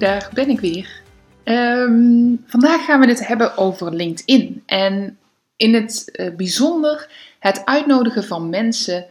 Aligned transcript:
Daar 0.00 0.30
ben 0.32 0.48
ik 0.48 0.60
weer. 0.60 1.00
Ehm, 1.44 2.34
vandaag 2.46 2.84
gaan 2.84 3.00
we 3.00 3.06
het 3.06 3.26
hebben 3.26 3.56
over 3.56 3.94
LinkedIn. 3.94 4.62
En 4.66 5.18
in 5.56 5.74
het 5.74 6.10
uh, 6.12 6.34
bijzonder 6.36 7.08
het 7.38 7.64
uitnodigen 7.64 8.24
van 8.24 8.48
mensen 8.48 9.06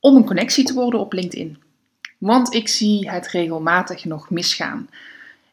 om 0.00 0.16
een 0.16 0.24
connectie 0.24 0.64
te 0.64 0.74
worden 0.74 1.00
op 1.00 1.12
LinkedIn. 1.12 1.62
Want 2.18 2.54
ik 2.54 2.68
zie 2.68 3.10
het 3.10 3.28
regelmatig 3.28 4.04
nog 4.04 4.30
misgaan. 4.30 4.88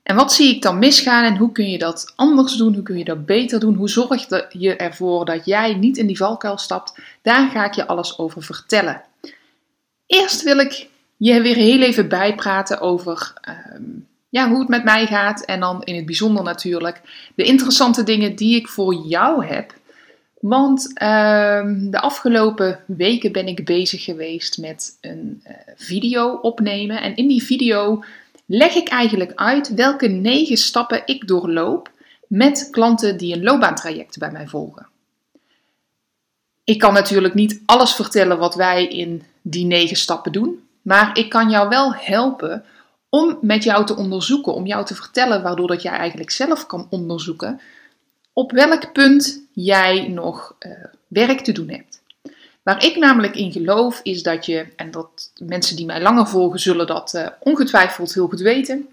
En 0.04 0.16
wat 0.16 0.34
zie 0.34 0.56
ik 0.56 0.62
dan 0.62 0.80
misgaan 0.80 1.24
en 1.24 1.38
hoe 1.38 1.52
kun 1.52 1.70
je 1.70 1.78
dat 1.78 2.14
anders 2.16 2.56
doen? 2.56 2.74
Hoe 2.74 2.84
kun 2.84 2.98
je 2.98 3.04
dat 3.04 3.26
beter 3.26 3.60
doen? 3.60 3.76
Hoe 3.76 3.90
zorg 3.90 4.50
je 4.50 4.76
ervoor 4.76 5.26
dat 5.26 5.46
jij 5.46 5.74
niet 5.74 5.98
in 5.98 6.08
die 6.08 6.18
valkuil 6.18 6.58
stapt? 6.58 7.00
Daar 7.22 7.50
ga 7.50 7.66
ik 7.66 7.74
je 7.74 7.88
alles 7.88 8.18
over 8.18 8.44
vertellen. 8.44 9.02
Eerst 10.06 10.44
wil 10.44 10.58
ik 10.58 10.90
je 11.18 11.42
weer 11.42 11.56
heel 11.56 11.82
even 11.82 12.10
bijpraten 12.10 12.80
over 12.80 13.34
ehm, 13.42 13.84
ja, 14.32 14.50
hoe 14.50 14.60
het 14.60 14.68
met 14.68 14.84
mij 14.84 15.08
gaat. 15.08 15.46
En 15.46 15.60
dan 15.60 15.84
in 15.84 15.96
het 15.96 16.06
bijzonder 16.06 16.44
natuurlijk 16.44 17.02
de 17.36 17.44
interessante 17.44 18.04
dingen 18.04 18.36
die 18.36 18.56
ik 18.56 18.68
voor 18.68 18.94
jou 18.94 19.46
heb. 19.46 19.74
Want 20.40 20.92
ehm, 20.94 21.90
de 21.90 22.00
afgelopen 22.00 22.80
weken 22.86 23.32
ben 23.32 23.48
ik 23.48 23.66
bezig 23.66 24.04
geweest 24.04 24.58
met 24.58 24.98
een 25.02 25.44
uh, 25.48 25.52
video 25.76 26.34
opnemen. 26.34 27.02
En 27.02 27.16
in 27.16 27.28
die 27.28 27.44
video 27.44 28.04
leg 28.46 28.76
ik 28.76 28.88
eigenlijk 28.88 29.32
uit 29.36 29.74
welke 29.74 30.08
negen 30.08 30.58
stappen 30.58 31.02
ik 31.06 31.28
doorloop 31.28 31.92
met 32.28 32.68
klanten 32.72 33.18
die 33.18 33.36
een 33.36 33.44
loopbaantraject 33.44 34.18
bij 34.18 34.32
mij 34.32 34.48
volgen. 34.48 34.88
Ik 36.64 36.80
kan 36.80 36.94
natuurlijk 36.94 37.34
niet 37.34 37.62
alles 37.66 37.94
vertellen 37.94 38.38
wat 38.38 38.56
wij 38.56 38.88
in 38.88 39.24
die 39.42 39.66
negen 39.66 39.98
stappen 39.98 40.32
doen. 40.32 40.68
Maar 40.82 41.18
ik 41.18 41.30
kan 41.30 41.50
jou 41.50 41.70
wel 41.70 41.94
helpen 41.96 42.64
om 43.12 43.38
met 43.42 43.64
jou 43.64 43.86
te 43.86 43.96
onderzoeken, 43.96 44.54
om 44.54 44.66
jou 44.66 44.86
te 44.86 44.96
vertellen, 44.96 45.42
waardoor 45.44 45.68
dat 45.68 45.82
jij 45.82 45.92
eigenlijk 45.92 46.32
zelf 46.32 46.66
kan 46.66 46.88
onderzoeken 46.90 47.62
op 48.34 48.52
welk 48.52 48.92
punt 48.92 49.44
jij 49.54 50.08
nog 50.08 50.56
uh, 50.60 50.72
werk 51.08 51.42
te 51.42 51.52
doen 51.52 51.70
hebt. 51.70 52.02
Waar 52.64 52.86
ik 52.86 52.96
namelijk 52.96 53.36
in 53.36 53.52
geloof 53.52 54.00
is 54.04 54.24
dat 54.24 54.46
je, 54.46 54.68
en 54.76 54.92
dat 54.92 55.32
mensen 55.44 55.76
die 55.76 55.86
mij 55.86 56.02
langer 56.02 56.28
volgen 56.28 56.60
zullen 56.60 56.88
dat 56.88 57.14
uh, 57.14 57.28
ongetwijfeld 57.40 58.14
heel 58.14 58.28
goed 58.28 58.40
weten, 58.40 58.88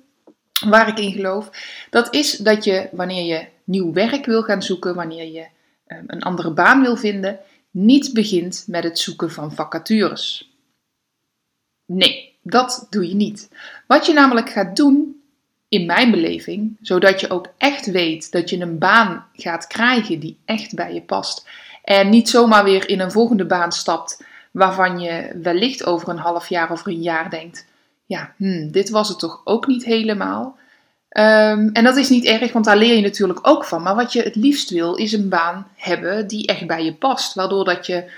waar 0.66 0.88
ik 0.88 0.98
in 0.98 1.12
geloof, 1.12 1.50
dat 1.90 2.14
is 2.14 2.36
dat 2.36 2.64
je 2.64 2.88
wanneer 2.92 3.24
je 3.24 3.46
nieuw 3.64 3.92
werk 3.92 4.26
wil 4.26 4.42
gaan 4.42 4.62
zoeken, 4.62 4.94
wanneer 4.94 5.26
je 5.32 5.46
uh, 5.86 5.98
een 6.06 6.22
andere 6.22 6.50
baan 6.50 6.82
wil 6.82 6.96
vinden, 6.96 7.40
niet 7.70 8.12
begint 8.12 8.64
met 8.66 8.84
het 8.84 8.98
zoeken 8.98 9.30
van 9.30 9.52
vacatures. 9.52 10.52
Nee, 11.86 12.27
dat 12.50 12.86
doe 12.90 13.08
je 13.08 13.14
niet. 13.14 13.48
Wat 13.86 14.06
je 14.06 14.12
namelijk 14.12 14.50
gaat 14.50 14.76
doen, 14.76 15.18
in 15.68 15.86
mijn 15.86 16.10
beleving, 16.10 16.76
zodat 16.82 17.20
je 17.20 17.30
ook 17.30 17.46
echt 17.58 17.86
weet 17.86 18.32
dat 18.32 18.50
je 18.50 18.60
een 18.60 18.78
baan 18.78 19.26
gaat 19.32 19.66
krijgen 19.66 20.20
die 20.20 20.38
echt 20.44 20.74
bij 20.74 20.94
je 20.94 21.02
past. 21.02 21.48
En 21.84 22.08
niet 22.08 22.28
zomaar 22.28 22.64
weer 22.64 22.88
in 22.88 23.00
een 23.00 23.12
volgende 23.12 23.46
baan 23.46 23.72
stapt 23.72 24.24
waarvan 24.50 25.00
je 25.00 25.38
wellicht 25.42 25.86
over 25.86 26.08
een 26.08 26.18
half 26.18 26.48
jaar 26.48 26.70
of 26.70 26.86
een 26.86 27.02
jaar 27.02 27.30
denkt: 27.30 27.66
ja, 28.06 28.32
hmm, 28.36 28.70
dit 28.70 28.90
was 28.90 29.08
het 29.08 29.18
toch 29.18 29.40
ook 29.44 29.66
niet 29.66 29.84
helemaal. 29.84 30.56
Um, 31.10 31.70
en 31.72 31.84
dat 31.84 31.96
is 31.96 32.08
niet 32.08 32.24
erg, 32.24 32.52
want 32.52 32.64
daar 32.64 32.76
leer 32.76 32.94
je 32.94 33.02
natuurlijk 33.02 33.38
ook 33.42 33.64
van. 33.64 33.82
Maar 33.82 33.94
wat 33.94 34.12
je 34.12 34.22
het 34.22 34.36
liefst 34.36 34.70
wil, 34.70 34.94
is 34.94 35.12
een 35.12 35.28
baan 35.28 35.66
hebben 35.76 36.26
die 36.26 36.46
echt 36.46 36.66
bij 36.66 36.84
je 36.84 36.94
past. 36.94 37.34
Waardoor 37.34 37.64
dat 37.64 37.86
je 37.86 38.10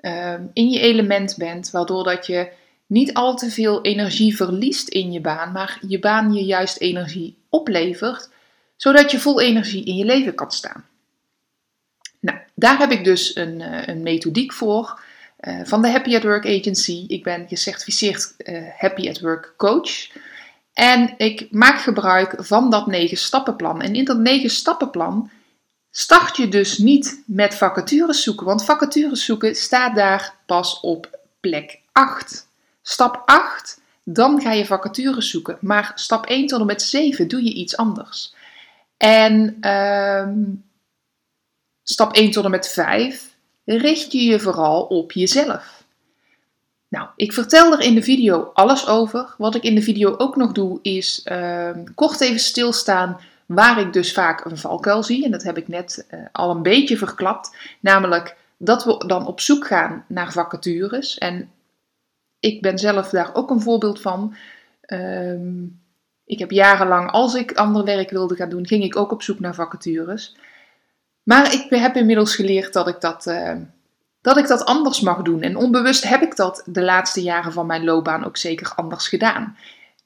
um, 0.00 0.50
in 0.52 0.70
je 0.70 0.80
element 0.80 1.34
bent, 1.36 1.70
waardoor 1.70 2.04
dat 2.04 2.26
je 2.26 2.48
niet 2.86 3.14
al 3.14 3.36
te 3.36 3.50
veel 3.50 3.82
energie 3.82 4.36
verliest 4.36 4.88
in 4.88 5.12
je 5.12 5.20
baan, 5.20 5.52
maar 5.52 5.78
je 5.88 5.98
baan 5.98 6.32
je 6.32 6.44
juist 6.44 6.78
energie 6.78 7.38
oplevert, 7.48 8.28
zodat 8.76 9.10
je 9.10 9.20
vol 9.20 9.40
energie 9.40 9.84
in 9.84 9.96
je 9.96 10.04
leven 10.04 10.34
kan 10.34 10.50
staan. 10.50 10.84
Nou, 12.20 12.38
daar 12.54 12.78
heb 12.78 12.90
ik 12.90 13.04
dus 13.04 13.36
een, 13.36 13.60
eh, 13.60 13.86
een 13.86 14.02
methodiek 14.02 14.52
voor 14.52 15.00
uh, 15.40 15.60
van 15.64 15.82
de 15.82 15.90
Happy 15.90 16.16
at 16.16 16.22
Work 16.22 16.46
Agency. 16.46 17.04
Ik 17.08 17.22
ben 17.22 17.48
gecertificeerd 17.48 18.34
uh, 18.38 18.68
Happy 18.76 19.08
at 19.08 19.20
Work 19.20 19.54
coach. 19.56 20.08
En 20.72 21.14
ik 21.16 21.46
maak 21.50 21.80
gebruik 21.80 22.34
van 22.38 22.70
dat 22.70 22.86
negen 22.86 23.16
stappenplan. 23.16 23.82
En 23.82 23.94
in 23.94 24.04
dat 24.04 24.18
negen 24.18 24.50
stappenplan 24.50 25.30
start 25.90 26.36
je 26.36 26.48
dus 26.48 26.78
niet 26.78 27.22
met 27.26 27.54
vacatures 27.54 28.22
zoeken, 28.22 28.46
want 28.46 28.64
vacatures 28.64 29.24
zoeken 29.24 29.54
staat 29.54 29.94
daar 29.94 30.34
pas 30.46 30.80
op 30.80 31.18
plek 31.40 31.80
8. 31.92 32.45
Stap 32.88 33.22
8, 33.24 33.80
dan 34.04 34.40
ga 34.40 34.52
je 34.52 34.66
vacatures 34.66 35.30
zoeken. 35.30 35.58
Maar 35.60 35.92
stap 35.94 36.26
1 36.26 36.46
tot 36.46 36.60
en 36.60 36.66
met 36.66 36.82
7 36.82 37.28
doe 37.28 37.44
je 37.44 37.52
iets 37.52 37.76
anders. 37.76 38.34
En 38.96 39.56
ehm, 39.60 40.42
stap 41.82 42.12
1 42.12 42.30
tot 42.30 42.44
en 42.44 42.50
met 42.50 42.68
5 42.68 43.34
richt 43.64 44.12
je 44.12 44.24
je 44.24 44.40
vooral 44.40 44.82
op 44.82 45.12
jezelf. 45.12 45.84
Nou, 46.88 47.08
ik 47.16 47.32
vertel 47.32 47.72
er 47.72 47.80
in 47.80 47.94
de 47.94 48.02
video 48.02 48.50
alles 48.54 48.86
over. 48.86 49.34
Wat 49.38 49.54
ik 49.54 49.62
in 49.62 49.74
de 49.74 49.82
video 49.82 50.14
ook 50.16 50.36
nog 50.36 50.52
doe, 50.52 50.78
is 50.82 51.20
ehm, 51.24 51.84
kort 51.94 52.20
even 52.20 52.40
stilstaan 52.40 53.20
waar 53.46 53.80
ik 53.80 53.92
dus 53.92 54.12
vaak 54.12 54.44
een 54.44 54.58
valkuil 54.58 55.02
zie. 55.02 55.24
En 55.24 55.30
dat 55.30 55.42
heb 55.42 55.56
ik 55.56 55.68
net 55.68 56.06
uh, 56.10 56.20
al 56.32 56.50
een 56.50 56.62
beetje 56.62 56.96
verklapt. 56.96 57.56
Namelijk 57.80 58.36
dat 58.56 58.84
we 58.84 59.04
dan 59.06 59.26
op 59.26 59.40
zoek 59.40 59.66
gaan 59.66 60.04
naar 60.08 60.32
vacatures. 60.32 61.18
En 61.18 61.50
ik 62.40 62.62
ben 62.62 62.78
zelf 62.78 63.08
daar 63.08 63.34
ook 63.34 63.50
een 63.50 63.60
voorbeeld 63.60 64.00
van. 64.00 64.34
Ehm, 64.80 65.64
ik 66.24 66.38
heb 66.38 66.50
jarenlang, 66.50 67.10
als 67.10 67.34
ik 67.34 67.52
ander 67.52 67.84
werk 67.84 68.10
wilde 68.10 68.34
gaan 68.34 68.48
doen, 68.48 68.66
ging 68.66 68.84
ik 68.84 68.96
ook 68.96 69.12
op 69.12 69.22
zoek 69.22 69.40
naar 69.40 69.54
vacatures. 69.54 70.36
Maar 71.22 71.52
ik 71.52 71.66
heb 71.68 71.96
inmiddels 71.96 72.34
geleerd 72.34 72.72
dat 72.72 72.88
ik 72.88 73.00
dat, 73.00 73.26
uh, 73.26 73.56
dat 74.20 74.36
ik 74.36 74.46
dat 74.46 74.64
anders 74.64 75.00
mag 75.00 75.22
doen. 75.22 75.42
En 75.42 75.56
onbewust 75.56 76.08
heb 76.08 76.22
ik 76.22 76.36
dat 76.36 76.62
de 76.66 76.82
laatste 76.82 77.22
jaren 77.22 77.52
van 77.52 77.66
mijn 77.66 77.84
loopbaan 77.84 78.24
ook 78.24 78.36
zeker 78.36 78.72
anders 78.74 79.08
gedaan. 79.08 79.56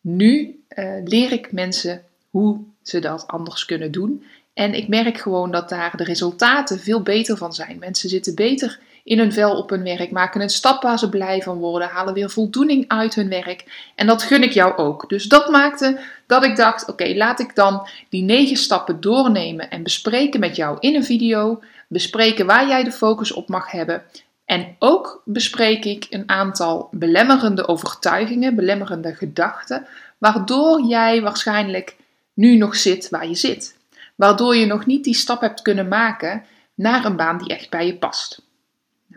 Nu 0.00 0.64
uh, 0.68 1.04
leer 1.04 1.32
ik 1.32 1.52
mensen 1.52 2.02
hoe 2.30 2.60
ze 2.82 2.98
dat 2.98 3.26
anders 3.26 3.64
kunnen 3.64 3.92
doen. 3.92 4.24
En 4.54 4.74
ik 4.74 4.88
merk 4.88 5.18
gewoon 5.18 5.50
dat 5.50 5.68
daar 5.68 5.97
de 5.97 6.04
resultaten 6.04 6.80
veel 6.80 7.02
beter 7.02 7.36
van 7.36 7.52
zijn. 7.52 7.78
Mensen 7.78 8.08
zitten 8.08 8.34
beter 8.34 8.80
in 9.10 9.19
hun 9.19 9.32
vel 9.32 9.56
op 9.56 9.71
hun 9.71 9.82
werk, 9.82 10.10
maken 10.10 10.41
een 10.41 10.50
stap 10.50 10.82
waar 10.82 10.98
ze 10.98 11.09
blij 11.09 11.43
van 11.43 11.59
worden, 11.59 11.88
halen 11.88 12.15
weer 12.15 12.31
voldoening 12.31 12.84
uit 12.88 13.15
hun 13.15 13.28
werk. 13.28 13.91
En 13.94 14.06
dat 14.06 14.22
gun 14.22 14.43
ik 14.43 14.53
jou 14.53 14.76
ook. 14.76 15.09
Dus 15.09 15.25
dat 15.25 15.48
maakte 15.48 16.00
dat 16.26 16.44
ik 16.44 16.56
dacht: 16.56 16.88
oké, 16.88 17.15
laat 17.15 17.41
ik 17.41 17.54
dan 17.54 17.88
die 18.09 18.22
negen 18.22 18.56
stappen 18.56 19.00
doornemen 19.00 19.71
en 19.71 19.83
bespreken 19.83 20.41
met 20.41 20.57
jou 20.57 20.77
in 20.80 20.95
een 20.95 21.04
video. 21.04 21.62
Bespreken 21.89 22.47
waar 22.47 22.68
jij 22.68 22.84
de 22.84 22.92
focus 22.92 23.33
op 23.33 23.48
mag 23.48 23.71
hebben. 23.71 24.03
En 24.45 24.77
ook 24.78 25.22
bespreek 25.24 25.84
ik 25.84 26.07
een 26.10 26.28
aantal 26.28 26.89
belemmerende 26.91 27.68
overtuigingen, 27.68 28.54
belemmerende 28.54 29.15
gedachten, 29.15 29.86
waardoor 30.18 30.83
jij 30.83 31.22
waarschijnlijk 31.22 31.97
nu 32.34 32.57
nog 32.57 32.77
zit 32.77 33.09
waar 33.09 33.28
je 33.28 33.34
zit. 33.34 33.77
Waardoor 34.15 34.57
je 34.57 34.66
nog 34.66 34.86
niet 34.86 35.04
die 35.04 35.15
stap 35.15 35.41
hebt 35.41 35.62
kunnen 35.62 35.89
maken 35.89 36.45
naar 36.74 37.04
een 37.04 37.16
baan 37.16 37.39
die 37.39 37.48
echt 37.48 37.71
bij 37.71 37.86
je 37.86 37.97
past. 37.97 38.48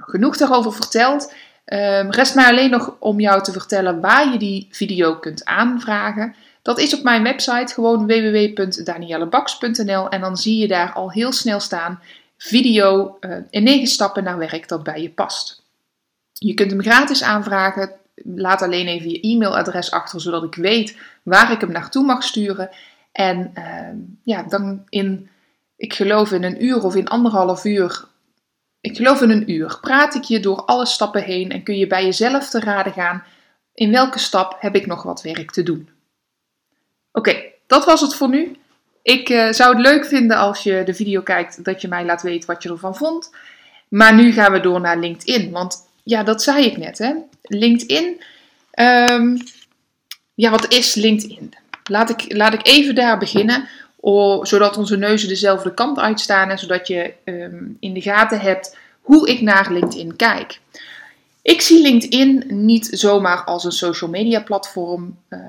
Genoeg 0.05 0.37
daarover 0.37 0.73
verteld. 0.73 1.33
Um, 1.65 2.11
rest 2.11 2.35
mij 2.35 2.49
alleen 2.49 2.69
nog 2.69 2.95
om 2.99 3.19
jou 3.19 3.43
te 3.43 3.51
vertellen 3.51 4.01
waar 4.01 4.31
je 4.31 4.37
die 4.37 4.67
video 4.71 5.15
kunt 5.15 5.45
aanvragen. 5.45 6.35
Dat 6.61 6.79
is 6.79 6.97
op 6.97 7.03
mijn 7.03 7.23
website 7.23 7.73
gewoon 7.73 8.07
www.daniellebaks.nl 8.07 10.09
en 10.09 10.21
dan 10.21 10.37
zie 10.37 10.57
je 10.57 10.67
daar 10.67 10.93
al 10.93 11.11
heel 11.11 11.31
snel 11.31 11.59
staan 11.59 11.99
video 12.37 13.17
uh, 13.21 13.37
in 13.49 13.63
9 13.63 13.87
stappen 13.87 14.23
naar 14.23 14.37
werk 14.37 14.67
dat 14.67 14.83
bij 14.83 15.01
je 15.01 15.09
past. 15.09 15.63
Je 16.33 16.53
kunt 16.53 16.71
hem 16.71 16.81
gratis 16.81 17.23
aanvragen. 17.23 17.91
Laat 18.15 18.61
alleen 18.61 18.87
even 18.87 19.09
je 19.09 19.21
e-mailadres 19.21 19.91
achter 19.91 20.21
zodat 20.21 20.43
ik 20.43 20.55
weet 20.55 20.97
waar 21.23 21.51
ik 21.51 21.61
hem 21.61 21.71
naartoe 21.71 22.05
mag 22.05 22.23
sturen. 22.23 22.69
En 23.11 23.51
uh, 23.57 23.87
ja, 24.23 24.43
dan 24.43 24.83
in, 24.89 25.29
ik 25.75 25.93
geloof 25.93 26.31
in 26.31 26.43
een 26.43 26.65
uur 26.65 26.83
of 26.83 26.95
in 26.95 27.07
anderhalf 27.07 27.65
uur 27.65 28.05
ik 28.83 28.95
geloof 28.95 29.21
in 29.21 29.29
een 29.29 29.51
uur 29.51 29.77
praat 29.81 30.15
ik 30.15 30.23
je 30.23 30.39
door 30.39 30.65
alle 30.65 30.85
stappen 30.85 31.23
heen 31.23 31.51
en 31.51 31.63
kun 31.63 31.77
je 31.77 31.87
bij 31.87 32.03
jezelf 32.03 32.49
te 32.49 32.59
raden 32.59 32.93
gaan 32.93 33.23
In 33.73 33.91
welke 33.91 34.19
stap 34.19 34.57
heb 34.59 34.75
ik 34.75 34.85
nog 34.85 35.03
wat 35.03 35.21
werk 35.21 35.51
te 35.51 35.63
doen? 35.63 35.89
Oké, 37.11 37.43
dat 37.67 37.85
was 37.85 38.01
het 38.01 38.15
voor 38.15 38.29
nu. 38.29 38.55
Ik 39.01 39.29
uh, 39.29 39.51
zou 39.51 39.75
het 39.75 39.85
leuk 39.85 40.05
vinden 40.05 40.37
als 40.37 40.63
je 40.63 40.81
de 40.85 40.93
video 40.93 41.21
kijkt, 41.21 41.63
dat 41.63 41.81
je 41.81 41.87
mij 41.87 42.05
laat 42.05 42.21
weten 42.21 42.47
wat 42.47 42.63
je 42.63 42.69
ervan 42.69 42.95
vond. 42.95 43.31
Maar 43.87 44.15
nu 44.15 44.31
gaan 44.31 44.51
we 44.51 44.59
door 44.59 44.81
naar 44.81 44.99
LinkedIn. 44.99 45.51
Want 45.51 45.87
ja, 46.03 46.23
dat 46.23 46.43
zei 46.43 46.65
ik 46.65 46.77
net. 46.77 46.97
Hè? 46.97 47.13
LinkedIn. 47.41 48.23
Um, 48.79 49.37
ja, 50.33 50.49
wat 50.49 50.73
is 50.73 50.93
LinkedIn? 50.93 51.53
Laat 51.83 52.09
ik, 52.09 52.25
laat 52.27 52.53
ik 52.53 52.67
even 52.67 52.95
daar 52.95 53.17
beginnen. 53.17 53.67
Zodat 54.41 54.77
onze 54.77 54.97
neuzen 54.97 55.27
dezelfde 55.27 55.73
kant 55.73 55.99
uitstaan. 55.99 56.49
En 56.49 56.59
zodat 56.59 56.87
je 56.87 57.13
um, 57.23 57.77
in 57.79 57.93
de 57.93 58.01
gaten 58.01 58.39
hebt 58.39 58.77
hoe 59.01 59.29
ik 59.29 59.41
naar 59.41 59.71
LinkedIn 59.71 60.15
kijk. 60.15 60.59
Ik 61.41 61.61
zie 61.61 61.81
LinkedIn 61.81 62.43
niet 62.47 62.87
zomaar 62.91 63.43
als 63.43 63.63
een 63.63 63.71
social 63.71 64.09
media 64.09 64.41
platform 64.41 65.17
uh, 65.29 65.39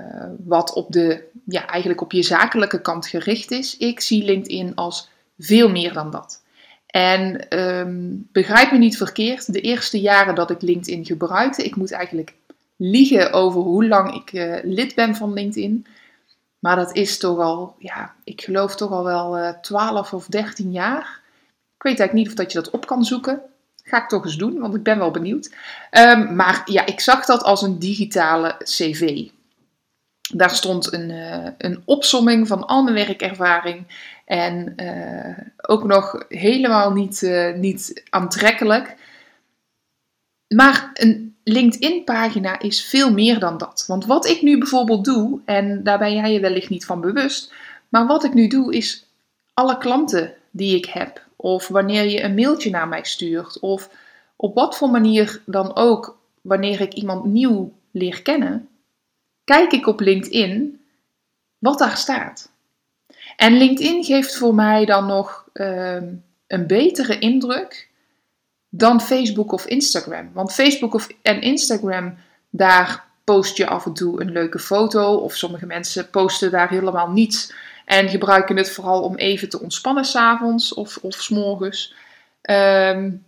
wat 0.45 0.73
op 0.73 0.93
de, 0.93 1.23
ja, 1.45 1.67
eigenlijk 1.67 2.01
op 2.01 2.12
je 2.12 2.23
zakelijke 2.23 2.81
kant 2.81 3.06
gericht 3.06 3.51
is. 3.51 3.77
Ik 3.77 4.01
zie 4.01 4.25
LinkedIn 4.25 4.75
als 4.75 5.09
veel 5.39 5.71
meer 5.71 5.93
dan 5.93 6.11
dat. 6.11 6.43
En 6.87 7.59
um, 7.59 8.29
begrijp 8.33 8.73
me 8.73 8.79
niet 8.79 8.97
verkeerd, 8.97 9.53
de 9.53 9.61
eerste 9.61 10.01
jaren 10.01 10.35
dat 10.35 10.51
ik 10.51 10.62
LinkedIn 10.62 11.05
gebruikte, 11.05 11.65
ik 11.65 11.77
moet 11.77 11.93
eigenlijk 11.93 12.35
liegen 12.77 13.33
over 13.33 13.61
hoe 13.61 13.87
lang 13.89 14.15
ik 14.15 14.33
uh, 14.33 14.56
lid 14.62 14.95
ben 14.95 15.17
van 15.17 15.33
LinkedIn. 15.33 15.87
Maar 16.64 16.76
dat 16.76 16.96
is 16.96 17.19
toch 17.19 17.38
al, 17.38 17.75
ja, 17.78 18.14
ik 18.25 18.40
geloof 18.40 18.76
toch 18.76 18.90
al 18.90 19.05
wel 19.05 19.38
uh, 19.38 19.49
12 19.49 20.12
of 20.12 20.26
13 20.26 20.72
jaar. 20.72 21.20
Ik 21.76 21.82
weet 21.82 21.99
eigenlijk 21.99 22.12
niet 22.12 22.28
of 22.28 22.34
dat 22.34 22.52
je 22.52 22.58
dat 22.58 22.70
op 22.70 22.87
kan 22.87 23.05
zoeken. 23.05 23.43
Ga 23.82 24.02
ik 24.02 24.08
toch 24.08 24.25
eens 24.25 24.37
doen, 24.37 24.58
want 24.58 24.75
ik 24.75 24.82
ben 24.82 24.99
wel 24.99 25.11
benieuwd. 25.11 25.55
Um, 25.90 26.34
maar 26.37 26.62
ja, 26.64 26.87
ik 26.87 27.00
zag 27.00 27.25
dat 27.25 27.43
als 27.43 27.62
een 27.62 27.78
digitale 27.78 28.56
cv. 28.58 29.28
Daar 30.34 30.50
stond 30.50 30.93
een, 30.93 31.11
uh, 31.11 31.46
een 31.58 31.82
opsomming 31.84 32.49
van 32.49 32.67
al 32.67 32.82
mijn 32.82 33.06
werkervaring. 33.06 33.87
En 34.25 34.72
uh, 34.76 35.38
ook 35.56 35.84
nog 35.84 36.25
helemaal 36.28 36.93
niet, 36.93 37.31
niet 37.56 38.02
aantrekkelijk. 38.10 38.96
Maar 40.55 40.90
een 40.93 41.33
LinkedIn-pagina 41.44 42.61
is 42.61 42.85
veel 42.85 43.12
meer 43.12 43.38
dan 43.38 43.58
dat. 43.58 43.85
Want 43.87 44.06
wat 44.06 44.26
ik 44.26 44.43
nu 44.43 44.58
bijvoorbeeld 44.58 45.05
doe, 45.05 45.41
en 45.44 45.82
daar 45.82 45.99
ben 45.99 46.14
jij 46.14 46.32
je 46.32 46.41
wellicht 46.41 46.69
niet 46.69 46.85
van 46.85 47.00
bewust, 47.00 47.52
maar 47.88 48.06
wat 48.06 48.25
ik 48.25 48.35
nu 48.35 48.49
doe 48.49 48.75
is 48.75 49.06
alle 49.55 49.79
klanten 49.79 50.35
die 50.50 50.76
ik 50.76 50.85
heb, 50.85 51.23
of 51.37 51.69
wanneer 51.69 52.05
je 52.05 52.23
een 52.23 52.35
mailtje 52.35 52.70
naar 52.70 52.88
mij 52.88 53.05
stuurt, 53.05 53.58
of 53.61 53.91
op 54.37 54.55
wat 54.55 54.76
voor 54.76 54.91
manier 54.91 55.43
dan 55.46 55.76
ook, 55.76 56.19
wanneer 56.41 56.81
ik 56.81 56.93
iemand 56.93 57.25
nieuw 57.25 57.73
leer 57.91 58.23
kennen, 58.23 58.69
kijk 59.44 59.73
ik 59.73 59.87
op 59.87 60.00
LinkedIn 60.00 60.81
wat 61.58 61.79
daar 61.79 61.96
staat. 61.96 62.50
En 63.37 63.56
LinkedIn 63.56 64.05
geeft 64.05 64.37
voor 64.37 64.55
mij 64.55 64.85
dan 64.85 65.06
nog 65.06 65.49
uh, 65.52 66.02
een 66.46 66.67
betere 66.67 67.19
indruk 67.19 67.88
dan 68.76 69.00
Facebook 69.00 69.53
of 69.53 69.67
Instagram. 69.67 70.31
Want 70.32 70.53
Facebook 70.53 70.94
of, 70.94 71.09
en 71.23 71.41
Instagram, 71.41 72.17
daar 72.50 73.05
post 73.25 73.56
je 73.56 73.67
af 73.67 73.87
en 73.87 73.94
toe 73.94 74.21
een 74.21 74.32
leuke 74.32 74.59
foto. 74.59 75.15
Of 75.15 75.35
sommige 75.35 75.67
mensen 75.67 76.11
posten 76.11 76.50
daar 76.50 76.69
helemaal 76.69 77.11
niets. 77.11 77.53
En 77.85 78.09
gebruiken 78.09 78.56
het 78.56 78.71
vooral 78.71 79.03
om 79.03 79.17
even 79.17 79.49
te 79.49 79.61
ontspannen 79.61 80.05
s'avonds 80.05 80.75
of, 80.75 80.99
of 81.03 81.15
s'morgens. 81.15 81.94
Um, 82.50 83.25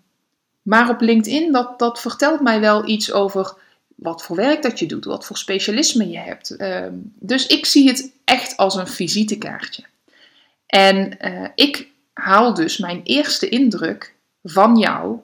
maar 0.62 0.88
op 0.88 1.00
LinkedIn, 1.00 1.52
dat, 1.52 1.78
dat 1.78 2.00
vertelt 2.00 2.40
mij 2.40 2.60
wel 2.60 2.88
iets 2.88 3.12
over 3.12 3.54
wat 3.94 4.22
voor 4.22 4.36
werk 4.36 4.62
dat 4.62 4.78
je 4.78 4.86
doet, 4.86 5.04
wat 5.04 5.26
voor 5.26 5.36
specialisme 5.36 6.08
je 6.08 6.18
hebt. 6.18 6.60
Um, 6.60 7.12
dus 7.14 7.46
ik 7.46 7.66
zie 7.66 7.88
het 7.88 8.10
echt 8.24 8.56
als 8.56 8.74
een 8.74 8.88
visitekaartje. 8.88 9.84
En 10.66 11.16
uh, 11.20 11.48
ik 11.54 11.88
haal 12.12 12.54
dus 12.54 12.78
mijn 12.78 13.00
eerste 13.02 13.48
indruk 13.48 14.14
van 14.42 14.76
jou 14.76 15.18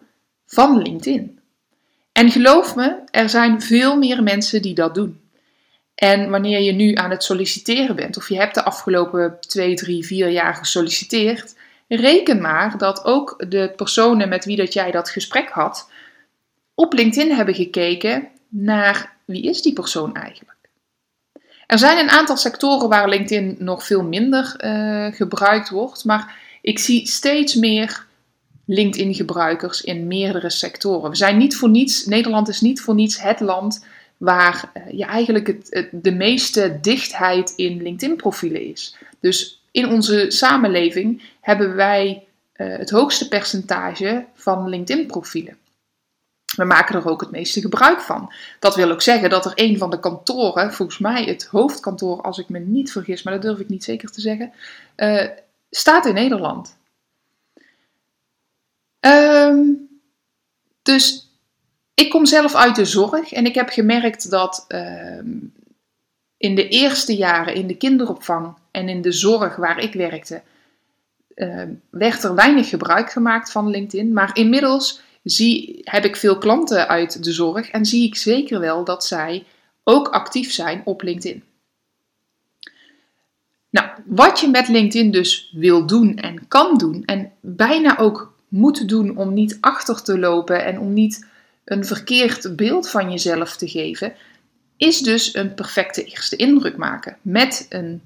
van 0.52 0.82
LinkedIn. 0.82 1.38
En 2.12 2.30
geloof 2.30 2.76
me, 2.76 2.98
er 3.10 3.28
zijn 3.28 3.62
veel 3.62 3.96
meer 3.96 4.22
mensen 4.22 4.62
die 4.62 4.74
dat 4.74 4.94
doen. 4.94 5.20
En 5.94 6.30
wanneer 6.30 6.60
je 6.60 6.72
nu 6.72 6.94
aan 6.94 7.10
het 7.10 7.24
solliciteren 7.24 7.96
bent, 7.96 8.16
of 8.16 8.28
je 8.28 8.36
hebt 8.36 8.54
de 8.54 8.64
afgelopen 8.64 9.36
2, 9.40 9.74
3, 9.74 10.04
4 10.04 10.28
jaar 10.28 10.54
gesolliciteerd, 10.54 11.54
reken 11.88 12.40
maar 12.40 12.78
dat 12.78 13.04
ook 13.04 13.44
de 13.48 13.72
personen 13.76 14.28
met 14.28 14.44
wie 14.44 14.56
dat 14.56 14.72
jij 14.72 14.90
dat 14.90 15.10
gesprek 15.10 15.48
had, 15.48 15.90
op 16.74 16.92
LinkedIn 16.92 17.36
hebben 17.36 17.54
gekeken 17.54 18.28
naar 18.48 19.16
wie 19.24 19.42
is 19.42 19.62
die 19.62 19.72
persoon 19.72 20.14
eigenlijk. 20.14 20.58
Er 21.66 21.78
zijn 21.78 21.98
een 21.98 22.10
aantal 22.10 22.36
sectoren 22.36 22.88
waar 22.88 23.08
LinkedIn 23.08 23.56
nog 23.58 23.86
veel 23.86 24.02
minder 24.02 24.54
uh, 24.64 25.06
gebruikt 25.14 25.70
wordt, 25.70 26.04
maar 26.04 26.34
ik 26.62 26.78
zie 26.78 27.06
steeds 27.06 27.54
meer 27.54 28.06
LinkedIn-gebruikers 28.64 29.80
in 29.80 30.06
meerdere 30.06 30.50
sectoren. 30.50 31.10
We 31.10 31.16
zijn 31.16 31.36
niet 31.36 31.56
voor 31.56 31.68
niets, 31.68 32.06
Nederland 32.06 32.48
is 32.48 32.60
niet 32.60 32.80
voor 32.80 32.94
niets 32.94 33.22
het 33.22 33.40
land 33.40 33.84
waar 34.16 34.72
uh, 34.74 34.98
je 34.98 35.04
eigenlijk 35.04 35.46
het, 35.46 35.88
de 35.92 36.12
meeste 36.12 36.78
dichtheid 36.80 37.52
in 37.56 37.82
LinkedIn-profielen 37.82 38.64
is. 38.70 38.96
Dus 39.20 39.62
in 39.70 39.88
onze 39.88 40.24
samenleving 40.28 41.22
hebben 41.40 41.74
wij 41.74 42.24
uh, 42.56 42.76
het 42.76 42.90
hoogste 42.90 43.28
percentage 43.28 44.26
van 44.34 44.68
LinkedIn-profielen. 44.68 45.56
We 46.56 46.64
maken 46.64 46.94
er 46.94 47.08
ook 47.08 47.20
het 47.20 47.30
meeste 47.30 47.60
gebruik 47.60 48.00
van. 48.00 48.32
Dat 48.58 48.76
wil 48.76 48.90
ook 48.90 49.02
zeggen 49.02 49.30
dat 49.30 49.44
er 49.44 49.52
een 49.54 49.78
van 49.78 49.90
de 49.90 50.00
kantoren, 50.00 50.72
volgens 50.72 50.98
mij 50.98 51.24
het 51.24 51.44
hoofdkantoor, 51.44 52.20
als 52.20 52.38
ik 52.38 52.48
me 52.48 52.58
niet 52.58 52.92
vergis, 52.92 53.22
maar 53.22 53.32
dat 53.32 53.42
durf 53.42 53.58
ik 53.58 53.68
niet 53.68 53.84
zeker 53.84 54.10
te 54.10 54.20
zeggen, 54.20 54.52
uh, 54.96 55.28
staat 55.70 56.06
in 56.06 56.14
Nederland. 56.14 56.76
Um, 59.06 59.88
dus 60.82 61.30
ik 61.94 62.10
kom 62.10 62.26
zelf 62.26 62.54
uit 62.54 62.76
de 62.76 62.84
zorg 62.84 63.32
en 63.32 63.46
ik 63.46 63.54
heb 63.54 63.68
gemerkt 63.68 64.30
dat 64.30 64.64
um, 64.68 65.52
in 66.36 66.54
de 66.54 66.68
eerste 66.68 67.16
jaren 67.16 67.54
in 67.54 67.66
de 67.66 67.76
kinderopvang 67.76 68.56
en 68.70 68.88
in 68.88 69.02
de 69.02 69.12
zorg 69.12 69.56
waar 69.56 69.78
ik 69.78 69.92
werkte, 69.92 70.42
uh, 71.34 71.62
werd 71.90 72.22
er 72.22 72.34
weinig 72.34 72.68
gebruik 72.68 73.10
gemaakt 73.10 73.52
van 73.52 73.68
LinkedIn. 73.68 74.12
Maar 74.12 74.36
inmiddels 74.36 75.00
zie, 75.22 75.80
heb 75.84 76.04
ik 76.04 76.16
veel 76.16 76.38
klanten 76.38 76.88
uit 76.88 77.24
de 77.24 77.32
zorg 77.32 77.70
en 77.70 77.84
zie 77.84 78.06
ik 78.06 78.16
zeker 78.16 78.60
wel 78.60 78.84
dat 78.84 79.04
zij 79.04 79.44
ook 79.84 80.08
actief 80.08 80.52
zijn 80.52 80.82
op 80.84 81.02
LinkedIn. 81.02 81.44
Nou, 83.70 83.88
wat 84.04 84.40
je 84.40 84.48
met 84.48 84.68
LinkedIn 84.68 85.10
dus 85.10 85.52
wil 85.54 85.86
doen 85.86 86.16
en 86.16 86.48
kan 86.48 86.78
doen, 86.78 87.04
en 87.04 87.32
bijna 87.40 87.98
ook 87.98 88.31
moet 88.52 88.88
doen 88.88 89.16
om 89.16 89.32
niet 89.32 89.58
achter 89.60 90.02
te 90.02 90.18
lopen 90.18 90.64
en 90.64 90.78
om 90.78 90.92
niet 90.92 91.26
een 91.64 91.84
verkeerd 91.84 92.56
beeld 92.56 92.90
van 92.90 93.10
jezelf 93.10 93.56
te 93.56 93.68
geven, 93.68 94.12
is 94.76 94.98
dus 94.98 95.34
een 95.34 95.54
perfecte 95.54 96.04
eerste 96.04 96.36
indruk 96.36 96.76
maken 96.76 97.16
met 97.22 97.66
een 97.68 98.02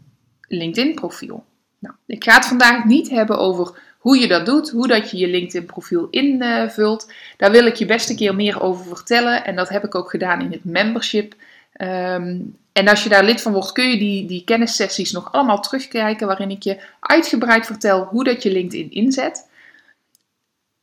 LinkedIn-profiel. 0.49 1.45
Nou, 1.79 1.95
ik 2.07 2.25
ga 2.25 2.35
het 2.35 2.47
vandaag 2.47 2.85
niet 2.85 3.11
hebben 3.11 3.39
over 3.39 3.79
hoe 3.99 4.19
je 4.19 4.29
dat 4.29 4.47
doet, 4.47 4.71
hoe 4.71 4.89
dat 4.89 5.11
je 5.11 5.17
je 5.17 5.29
LinkedIn-profiel 5.29 6.07
invult. 6.11 7.13
Daar 7.37 7.51
wil 7.51 7.67
ik 7.67 7.75
je 7.75 7.87
best 7.87 8.11
een 8.11 8.17
keer 8.17 8.35
meer 8.35 8.63
over 8.63 8.85
vertellen 8.97 9.45
en 9.45 9.57
dat 9.57 9.69
heb 9.69 9.85
ik 9.85 9.95
ook 9.95 10.11
gedaan 10.11 10.41
in 10.41 10.53
het 10.53 10.65
membership. 10.65 11.35
Um, 11.81 12.57
en 12.73 12.89
als 12.89 13.03
je 13.03 13.09
daar 13.09 13.25
lid 13.25 13.43
van 13.43 13.53
wordt, 13.53 13.73
kun 13.73 13.91
je 13.91 13.99
die, 13.99 14.27
die 14.27 14.45
kennissessies 14.45 15.13
nog 15.13 15.33
allemaal 15.33 15.61
terugkijken, 15.61 16.27
waarin 16.27 16.51
ik 16.51 16.63
je 16.63 16.81
uitgebreid 17.01 17.67
vertel 17.67 18.05
hoe 18.05 18.25
dat 18.25 18.43
je 18.43 18.53
LinkedIn 18.53 18.91
inzet. 18.91 19.49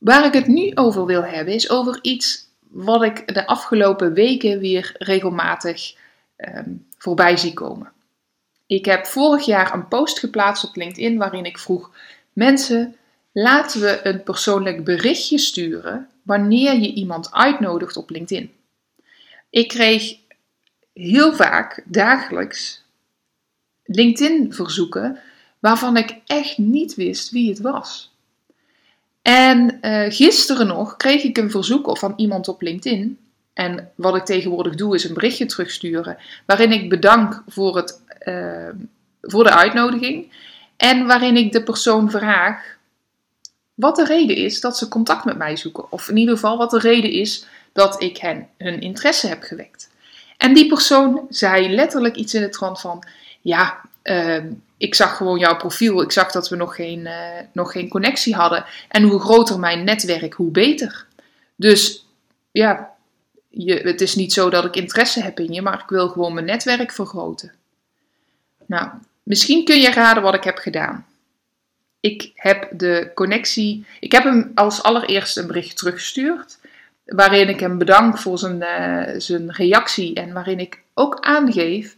Waar 0.04 0.24
ik 0.24 0.32
het 0.32 0.46
nu 0.46 0.70
over 0.74 1.06
wil 1.06 1.24
hebben, 1.24 1.54
is 1.54 1.70
over 1.70 1.98
iets 2.02 2.48
wat 2.68 3.02
ik 3.02 3.34
de 3.34 3.46
afgelopen 3.46 4.12
weken 4.12 4.58
weer 4.58 4.94
regelmatig 4.98 5.96
um, 6.36 6.86
voorbij 6.98 7.36
zie 7.36 7.52
komen. 7.52 7.92
Ik 8.66 8.84
heb 8.84 9.06
vorig 9.06 9.46
jaar 9.46 9.74
een 9.74 9.88
post 9.88 10.18
geplaatst 10.18 10.64
op 10.64 10.76
LinkedIn 10.76 11.18
waarin 11.18 11.44
ik 11.44 11.58
vroeg: 11.58 11.90
mensen, 12.32 12.96
laten 13.32 13.80
we 13.80 14.00
een 14.02 14.22
persoonlijk 14.22 14.84
berichtje 14.84 15.38
sturen 15.38 16.08
wanneer 16.22 16.74
je 16.74 16.92
iemand 16.92 17.32
uitnodigt 17.32 17.96
op 17.96 18.10
LinkedIn. 18.10 18.52
Ik 19.50 19.68
kreeg 19.68 20.16
heel 20.92 21.34
vaak 21.34 21.82
dagelijks 21.84 22.82
LinkedIn-verzoeken 23.84 25.18
waarvan 25.58 25.96
ik 25.96 26.20
echt 26.26 26.58
niet 26.58 26.94
wist 26.94 27.30
wie 27.30 27.48
het 27.48 27.60
was. 27.60 28.13
En 29.24 29.78
uh, 29.82 30.04
gisteren 30.08 30.66
nog 30.66 30.96
kreeg 30.96 31.22
ik 31.22 31.38
een 31.38 31.50
verzoek 31.50 31.98
van 31.98 32.12
iemand 32.16 32.48
op 32.48 32.62
LinkedIn. 32.62 33.18
En 33.52 33.90
wat 33.94 34.16
ik 34.16 34.24
tegenwoordig 34.24 34.74
doe 34.74 34.94
is 34.94 35.04
een 35.04 35.14
berichtje 35.14 35.46
terugsturen 35.46 36.16
waarin 36.46 36.72
ik 36.72 36.88
bedank 36.88 37.42
voor, 37.46 37.76
het, 37.76 38.00
uh, 38.24 38.68
voor 39.20 39.44
de 39.44 39.54
uitnodiging. 39.54 40.32
En 40.76 41.06
waarin 41.06 41.36
ik 41.36 41.52
de 41.52 41.62
persoon 41.62 42.10
vraag 42.10 42.76
wat 43.74 43.96
de 43.96 44.04
reden 44.04 44.36
is 44.36 44.60
dat 44.60 44.78
ze 44.78 44.88
contact 44.88 45.24
met 45.24 45.36
mij 45.36 45.56
zoeken. 45.56 45.92
Of 45.92 46.08
in 46.08 46.16
ieder 46.16 46.34
geval 46.34 46.58
wat 46.58 46.70
de 46.70 46.78
reden 46.78 47.10
is 47.10 47.46
dat 47.72 48.02
ik 48.02 48.16
hen 48.16 48.48
hun 48.58 48.80
interesse 48.80 49.26
heb 49.26 49.42
gewekt. 49.42 49.90
En 50.36 50.54
die 50.54 50.66
persoon 50.66 51.26
zei 51.28 51.74
letterlijk 51.74 52.16
iets 52.16 52.34
in 52.34 52.40
de 52.40 52.48
trant 52.48 52.80
van: 52.80 53.04
Ja, 53.40 53.80
ehm, 54.04 54.52
ik 54.76 54.94
zag 54.94 55.16
gewoon 55.16 55.38
jouw 55.38 55.56
profiel. 55.56 56.02
Ik 56.02 56.12
zag 56.12 56.32
dat 56.32 56.48
we 56.48 56.56
nog 56.56 56.74
geen, 56.74 57.00
uh, 57.00 57.38
nog 57.52 57.72
geen 57.72 57.88
connectie 57.88 58.34
hadden. 58.34 58.64
En 58.88 59.02
hoe 59.02 59.20
groter 59.20 59.58
mijn 59.58 59.84
netwerk, 59.84 60.34
hoe 60.34 60.50
beter. 60.50 61.06
Dus 61.56 62.06
ja, 62.52 62.94
je, 63.48 63.74
het 63.74 64.00
is 64.00 64.14
niet 64.14 64.32
zo 64.32 64.50
dat 64.50 64.64
ik 64.64 64.76
interesse 64.76 65.22
heb 65.22 65.40
in 65.40 65.52
je, 65.52 65.62
maar 65.62 65.80
ik 65.82 65.88
wil 65.88 66.08
gewoon 66.08 66.34
mijn 66.34 66.46
netwerk 66.46 66.92
vergroten. 66.92 67.52
Nou, 68.66 68.88
misschien 69.22 69.64
kun 69.64 69.80
je 69.80 69.90
raden 69.90 70.22
wat 70.22 70.34
ik 70.34 70.44
heb 70.44 70.58
gedaan. 70.58 71.06
Ik 72.00 72.30
heb 72.34 72.68
de 72.72 73.10
connectie. 73.14 73.86
Ik 74.00 74.12
heb 74.12 74.22
hem 74.22 74.52
als 74.54 74.82
allereerst 74.82 75.36
een 75.36 75.46
bericht 75.46 75.76
teruggestuurd. 75.76 76.58
Waarin 77.04 77.48
ik 77.48 77.60
hem 77.60 77.78
bedank 77.78 78.18
voor 78.18 78.38
zijn, 78.38 78.56
uh, 78.56 79.20
zijn 79.20 79.52
reactie. 79.52 80.14
En 80.14 80.32
waarin 80.32 80.60
ik 80.60 80.82
ook 80.94 81.20
aangeef 81.20 81.96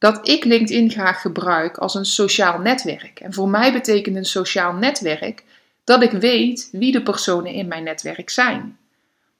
dat 0.00 0.28
ik 0.28 0.44
LinkedIn 0.44 0.90
graag 0.90 1.20
gebruik 1.20 1.78
als 1.78 1.94
een 1.94 2.04
sociaal 2.04 2.58
netwerk. 2.58 3.20
En 3.20 3.32
voor 3.32 3.48
mij 3.48 3.72
betekent 3.72 4.16
een 4.16 4.24
sociaal 4.24 4.72
netwerk 4.72 5.44
dat 5.84 6.02
ik 6.02 6.10
weet 6.10 6.68
wie 6.72 6.92
de 6.92 7.02
personen 7.02 7.52
in 7.52 7.68
mijn 7.68 7.82
netwerk 7.82 8.30
zijn. 8.30 8.78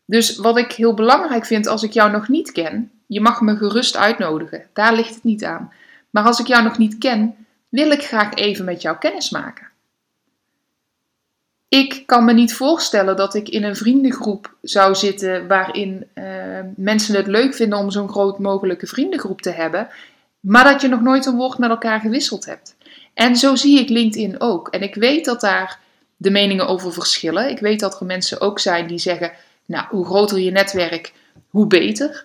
Dus 0.04 0.36
wat 0.36 0.58
ik 0.58 0.72
heel 0.72 0.94
belangrijk 0.94 1.46
vind 1.46 1.66
als 1.66 1.82
ik 1.82 1.92
jou 1.92 2.10
nog 2.10 2.28
niet 2.28 2.52
ken, 2.52 2.90
je 3.06 3.20
mag 3.20 3.40
me 3.40 3.56
gerust 3.56 3.96
uitnodigen. 3.96 4.66
Daar 4.72 4.94
ligt 4.94 5.14
het 5.14 5.24
niet 5.24 5.44
aan. 5.44 5.72
Maar 6.10 6.24
als 6.24 6.40
ik 6.40 6.46
jou 6.46 6.62
nog 6.62 6.78
niet 6.78 6.98
ken, 6.98 7.46
wil 7.68 7.90
ik 7.90 8.02
graag 8.02 8.34
even 8.34 8.64
met 8.64 8.82
jou 8.82 8.96
kennis 8.98 9.30
maken. 9.30 9.68
Ik 11.68 12.02
kan 12.06 12.24
me 12.24 12.32
niet 12.32 12.54
voorstellen 12.54 13.16
dat 13.16 13.34
ik 13.34 13.48
in 13.48 13.64
een 13.64 13.76
vriendengroep 13.76 14.54
zou 14.62 14.94
zitten 14.94 15.46
waarin 15.46 16.06
uh, 16.14 16.24
mensen 16.76 17.14
het 17.14 17.26
leuk 17.26 17.54
vinden 17.54 17.78
om 17.78 17.90
zo'n 17.90 18.08
groot 18.08 18.38
mogelijke 18.38 18.86
vriendengroep 18.86 19.40
te 19.40 19.50
hebben, 19.50 19.88
maar 20.40 20.64
dat 20.64 20.80
je 20.80 20.88
nog 20.88 21.00
nooit 21.00 21.26
een 21.26 21.36
woord 21.36 21.58
met 21.58 21.70
elkaar 21.70 22.00
gewisseld 22.00 22.44
hebt. 22.44 22.76
En 23.14 23.36
zo 23.36 23.54
zie 23.54 23.78
ik 23.78 23.88
LinkedIn 23.88 24.40
ook. 24.40 24.68
En 24.68 24.82
ik 24.82 24.94
weet 24.94 25.24
dat 25.24 25.40
daar 25.40 25.78
de 26.16 26.30
meningen 26.30 26.66
over 26.66 26.92
verschillen. 26.92 27.50
Ik 27.50 27.58
weet 27.58 27.80
dat 27.80 28.00
er 28.00 28.06
mensen 28.06 28.40
ook 28.40 28.58
zijn 28.58 28.86
die 28.86 28.98
zeggen: 28.98 29.32
Nou, 29.64 29.86
hoe 29.88 30.04
groter 30.04 30.38
je 30.38 30.50
netwerk, 30.50 31.12
hoe 31.48 31.66
beter. 31.66 32.24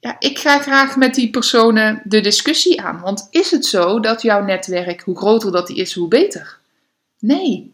Ja, 0.00 0.16
ik 0.18 0.38
ga 0.38 0.58
graag 0.58 0.96
met 0.96 1.14
die 1.14 1.30
personen 1.30 2.00
de 2.04 2.20
discussie 2.20 2.80
aan. 2.80 3.00
Want 3.00 3.28
is 3.30 3.50
het 3.50 3.66
zo 3.66 4.00
dat 4.00 4.22
jouw 4.22 4.44
netwerk, 4.44 5.00
hoe 5.00 5.16
groter 5.16 5.52
dat 5.52 5.66
die 5.66 5.76
is, 5.76 5.94
hoe 5.94 6.08
beter? 6.08 6.58
Nee. 7.18 7.72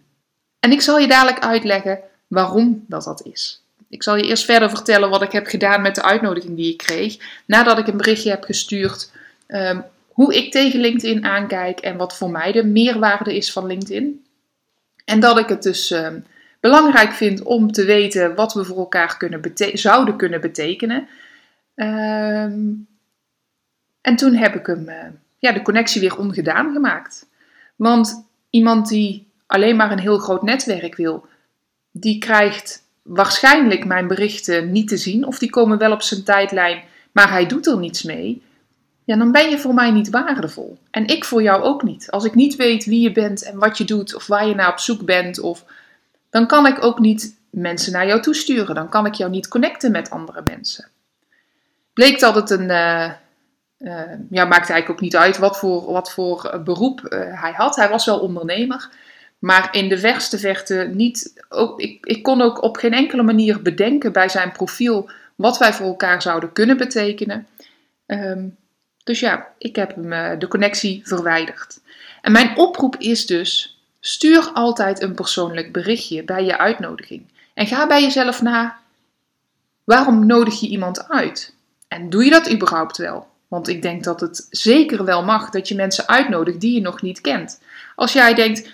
En 0.60 0.72
ik 0.72 0.80
zal 0.80 0.98
je 0.98 1.08
dadelijk 1.08 1.38
uitleggen 1.38 2.00
waarom 2.26 2.84
dat 2.88 3.04
dat 3.04 3.26
is. 3.26 3.62
Ik 3.88 4.02
zal 4.02 4.16
je 4.16 4.26
eerst 4.26 4.44
verder 4.44 4.70
vertellen 4.70 5.10
wat 5.10 5.22
ik 5.22 5.32
heb 5.32 5.46
gedaan 5.46 5.82
met 5.82 5.94
de 5.94 6.02
uitnodiging 6.02 6.56
die 6.56 6.72
ik 6.72 6.76
kreeg. 6.76 7.16
Nadat 7.46 7.78
ik 7.78 7.86
een 7.86 7.96
berichtje 7.96 8.30
heb 8.30 8.44
gestuurd 8.44 9.10
um, 9.52 9.85
hoe 10.09 10.35
ik 10.35 10.52
tegen 10.52 10.80
LinkedIn 10.80 11.25
aankijk 11.25 11.80
en 11.80 11.97
wat 11.97 12.16
voor 12.16 12.30
mij 12.30 12.52
de 12.52 12.64
meerwaarde 12.64 13.37
is 13.37 13.52
van 13.52 13.66
LinkedIn. 13.66 14.25
En 15.04 15.21
dat 15.21 15.38
ik 15.38 15.49
het 15.49 15.62
dus 15.62 15.90
um, 15.90 16.25
belangrijk 16.61 17.12
vind 17.12 17.42
om 17.42 17.73
te 17.73 17.85
weten 17.85 18.35
wat 18.35 18.52
we 18.52 18.64
voor 18.64 18.78
elkaar 18.78 19.16
kunnen 19.16 19.42
zouden 19.73 20.16
kunnen 20.16 20.40
betekenen. 20.40 21.09
Um, 21.75 22.87
en 24.00 24.16
toen 24.16 24.35
heb 24.35 24.54
ik 24.54 24.66
hem, 24.66 24.88
uh, 24.88 24.95
ja, 25.38 25.52
de 25.52 25.62
connectie 25.62 26.00
weer 26.00 26.19
ongedaan 26.19 26.73
gemaakt. 26.73 27.26
Want 27.76 28.26
iemand 28.50 28.88
die 28.88 29.26
alleen 29.47 29.76
maar 29.76 29.92
een 29.92 29.99
heel 29.99 30.19
groot 30.19 30.42
netwerk 30.42 30.97
wil, 30.97 31.26
die 31.90 32.19
krijgt 32.19 32.83
waarschijnlijk 33.02 33.85
mijn 33.85 34.07
berichten 34.07 34.73
niet 34.73 34.88
te 34.88 34.97
zien. 34.97 35.26
Of 35.26 35.38
die 35.38 35.50
komen 35.50 35.78
wel 35.78 35.92
op 35.92 36.02
zijn 36.02 36.25
tijdlijn, 36.25 36.83
maar 37.12 37.30
hij 37.30 37.47
doet 37.47 37.66
er 37.66 37.78
niets 37.78 38.02
mee 38.02 38.42
ja, 39.10 39.16
dan 39.16 39.32
ben 39.32 39.50
je 39.50 39.58
voor 39.58 39.74
mij 39.74 39.90
niet 39.90 40.10
waardevol. 40.10 40.78
En 40.90 41.06
ik 41.06 41.24
voor 41.24 41.42
jou 41.42 41.62
ook 41.62 41.82
niet. 41.82 42.10
Als 42.10 42.24
ik 42.24 42.34
niet 42.34 42.56
weet 42.56 42.84
wie 42.84 43.00
je 43.00 43.12
bent 43.12 43.42
en 43.42 43.58
wat 43.58 43.78
je 43.78 43.84
doet 43.84 44.14
of 44.14 44.26
waar 44.26 44.46
je 44.46 44.54
naar 44.54 44.72
op 44.72 44.78
zoek 44.78 45.04
bent, 45.04 45.40
of, 45.40 45.64
dan 46.30 46.46
kan 46.46 46.66
ik 46.66 46.84
ook 46.84 46.98
niet 46.98 47.36
mensen 47.50 47.92
naar 47.92 48.06
jou 48.06 48.20
toesturen. 48.20 48.74
Dan 48.74 48.88
kan 48.88 49.06
ik 49.06 49.14
jou 49.14 49.30
niet 49.30 49.48
connecten 49.48 49.92
met 49.92 50.10
andere 50.10 50.42
mensen. 50.44 50.88
Bleek 51.92 52.20
dat 52.20 52.34
het 52.34 52.50
een. 52.50 52.68
Uh, 52.68 53.10
uh, 53.78 54.00
ja, 54.30 54.44
maakte 54.44 54.72
eigenlijk 54.72 54.90
ook 54.90 55.00
niet 55.00 55.16
uit 55.16 55.38
wat 55.38 55.58
voor, 55.58 55.92
wat 55.92 56.12
voor 56.12 56.60
beroep 56.64 57.00
uh, 57.04 57.40
hij 57.40 57.52
had. 57.52 57.76
Hij 57.76 57.88
was 57.88 58.06
wel 58.06 58.18
ondernemer. 58.18 58.90
Maar 59.38 59.68
in 59.72 59.88
de 59.88 59.98
verste 59.98 60.38
verte 60.38 60.90
niet. 60.94 61.44
Ook, 61.48 61.80
ik, 61.80 62.06
ik 62.06 62.22
kon 62.22 62.40
ook 62.40 62.62
op 62.62 62.76
geen 62.76 62.92
enkele 62.92 63.22
manier 63.22 63.62
bedenken 63.62 64.12
bij 64.12 64.28
zijn 64.28 64.52
profiel 64.52 65.10
wat 65.34 65.58
wij 65.58 65.72
voor 65.72 65.86
elkaar 65.86 66.22
zouden 66.22 66.52
kunnen 66.52 66.76
betekenen. 66.76 67.46
Um, 68.06 68.58
dus 69.04 69.21
ja, 69.21 69.49
ik 69.59 69.76
heb 69.76 69.95
hem, 69.95 70.12
uh, 70.12 70.38
de 70.38 70.49
connectie 70.49 71.00
verwijderd. 71.04 71.80
En 72.23 72.33
mijn 72.33 72.57
oproep 72.57 72.97
is 72.97 73.26
dus: 73.26 73.80
stuur 74.00 74.50
altijd 74.52 75.02
een 75.02 75.14
persoonlijk 75.14 75.73
berichtje 75.73 76.25
bij 76.25 76.45
je 76.45 76.59
uitnodiging. 76.59 77.26
En 77.54 77.66
ga 77.66 77.87
bij 77.87 78.02
jezelf 78.02 78.42
na: 78.42 78.78
waarom 79.85 80.26
nodig 80.26 80.61
je 80.61 80.69
iemand 80.69 81.09
uit? 81.09 81.54
En 81.88 82.11
doe 82.11 82.25
je 82.25 82.30
dat 82.30 82.52
überhaupt 82.52 82.97
wel? 82.97 83.28
Want 83.49 83.69
ik 83.69 83.83
denk 83.83 84.04
dat 84.04 84.21
het 84.21 84.47
zeker 84.50 85.04
wel 85.04 85.25
mag 85.25 85.50
dat 85.50 85.69
je 85.69 85.75
mensen 85.75 86.09
uitnodigt 86.09 86.61
die 86.61 86.75
je 86.75 86.80
nog 86.80 87.02
niet 87.02 87.21
kent. 87.21 87.61
Als 87.95 88.12
jij 88.12 88.35
denkt: 88.35 88.73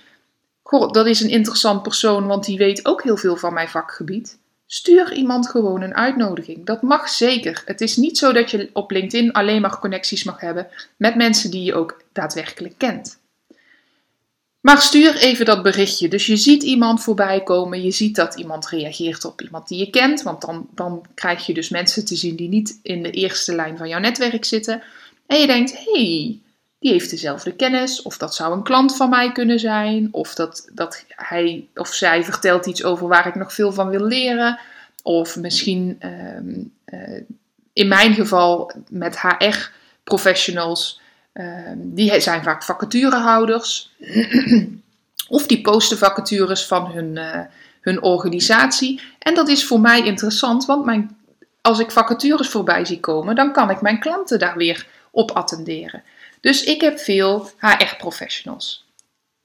Goh, 0.62 0.92
dat 0.92 1.06
is 1.06 1.20
een 1.20 1.30
interessant 1.30 1.82
persoon, 1.82 2.26
want 2.26 2.44
die 2.44 2.58
weet 2.58 2.86
ook 2.86 3.02
heel 3.02 3.16
veel 3.16 3.36
van 3.36 3.54
mijn 3.54 3.68
vakgebied. 3.68 4.38
Stuur 4.66 5.12
iemand 5.12 5.48
gewoon 5.48 5.82
een 5.82 5.94
uitnodiging. 5.94 6.66
Dat 6.66 6.82
mag 6.82 7.08
zeker. 7.08 7.62
Het 7.64 7.80
is 7.80 7.96
niet 7.96 8.18
zo 8.18 8.32
dat 8.32 8.50
je 8.50 8.70
op 8.72 8.90
LinkedIn 8.90 9.32
alleen 9.32 9.60
maar 9.60 9.78
connecties 9.78 10.24
mag 10.24 10.40
hebben 10.40 10.68
met 10.96 11.14
mensen 11.14 11.50
die 11.50 11.62
je 11.62 11.74
ook 11.74 12.02
daadwerkelijk 12.12 12.74
kent. 12.76 13.18
Maar 14.66 14.80
stuur 14.80 15.16
even 15.16 15.44
dat 15.44 15.62
berichtje. 15.62 16.08
Dus 16.08 16.26
je 16.26 16.36
ziet 16.36 16.62
iemand 16.62 17.02
voorbij 17.02 17.42
komen, 17.42 17.82
je 17.82 17.90
ziet 17.90 18.16
dat 18.16 18.34
iemand 18.34 18.68
reageert 18.68 19.24
op 19.24 19.42
iemand 19.42 19.68
die 19.68 19.78
je 19.78 19.90
kent, 19.90 20.22
want 20.22 20.40
dan, 20.40 20.68
dan 20.74 21.06
krijg 21.14 21.46
je 21.46 21.54
dus 21.54 21.68
mensen 21.68 22.04
te 22.04 22.16
zien 22.16 22.36
die 22.36 22.48
niet 22.48 22.78
in 22.82 23.02
de 23.02 23.10
eerste 23.10 23.54
lijn 23.54 23.76
van 23.76 23.88
jouw 23.88 24.00
netwerk 24.00 24.44
zitten. 24.44 24.82
En 25.26 25.40
je 25.40 25.46
denkt, 25.46 25.84
hey, 25.84 26.40
die 26.78 26.92
heeft 26.92 27.10
dezelfde 27.10 27.52
kennis, 27.52 28.02
of 28.02 28.18
dat 28.18 28.34
zou 28.34 28.52
een 28.52 28.62
klant 28.62 28.96
van 28.96 29.08
mij 29.08 29.32
kunnen 29.32 29.58
zijn, 29.58 30.08
of 30.10 30.34
dat, 30.34 30.68
dat 30.72 31.04
hij 31.08 31.68
of 31.74 31.94
zij 31.94 32.24
vertelt 32.24 32.66
iets 32.66 32.84
over 32.84 33.08
waar 33.08 33.26
ik 33.26 33.34
nog 33.34 33.52
veel 33.52 33.72
van 33.72 33.88
wil 33.88 34.04
leren, 34.04 34.58
of 35.02 35.36
misschien 35.36 35.96
ehm, 35.98 36.54
eh, 36.84 37.20
in 37.72 37.88
mijn 37.88 38.14
geval 38.14 38.72
met 38.88 39.20
HR-professionals, 39.20 41.00
ehm, 41.32 41.78
die 41.78 42.20
zijn 42.20 42.42
vaak 42.42 42.62
vacaturehouders, 42.62 43.90
of 45.28 45.46
die 45.46 45.60
posten 45.60 45.98
vacatures 45.98 46.66
van 46.66 46.90
hun, 46.90 47.16
uh, 47.16 47.40
hun 47.80 48.02
organisatie. 48.02 49.00
En 49.18 49.34
dat 49.34 49.48
is 49.48 49.66
voor 49.66 49.80
mij 49.80 50.04
interessant, 50.04 50.66
want 50.66 50.84
mijn, 50.84 51.16
als 51.60 51.78
ik 51.78 51.90
vacatures 51.90 52.48
voorbij 52.48 52.84
zie 52.84 53.00
komen, 53.00 53.34
dan 53.34 53.52
kan 53.52 53.70
ik 53.70 53.80
mijn 53.80 54.00
klanten 54.00 54.38
daar 54.38 54.56
weer 54.56 54.86
op 55.10 55.30
attenderen. 55.30 56.02
Dus 56.46 56.64
ik 56.64 56.80
heb 56.80 56.98
veel 56.98 57.50
HR-professionals. 57.58 58.84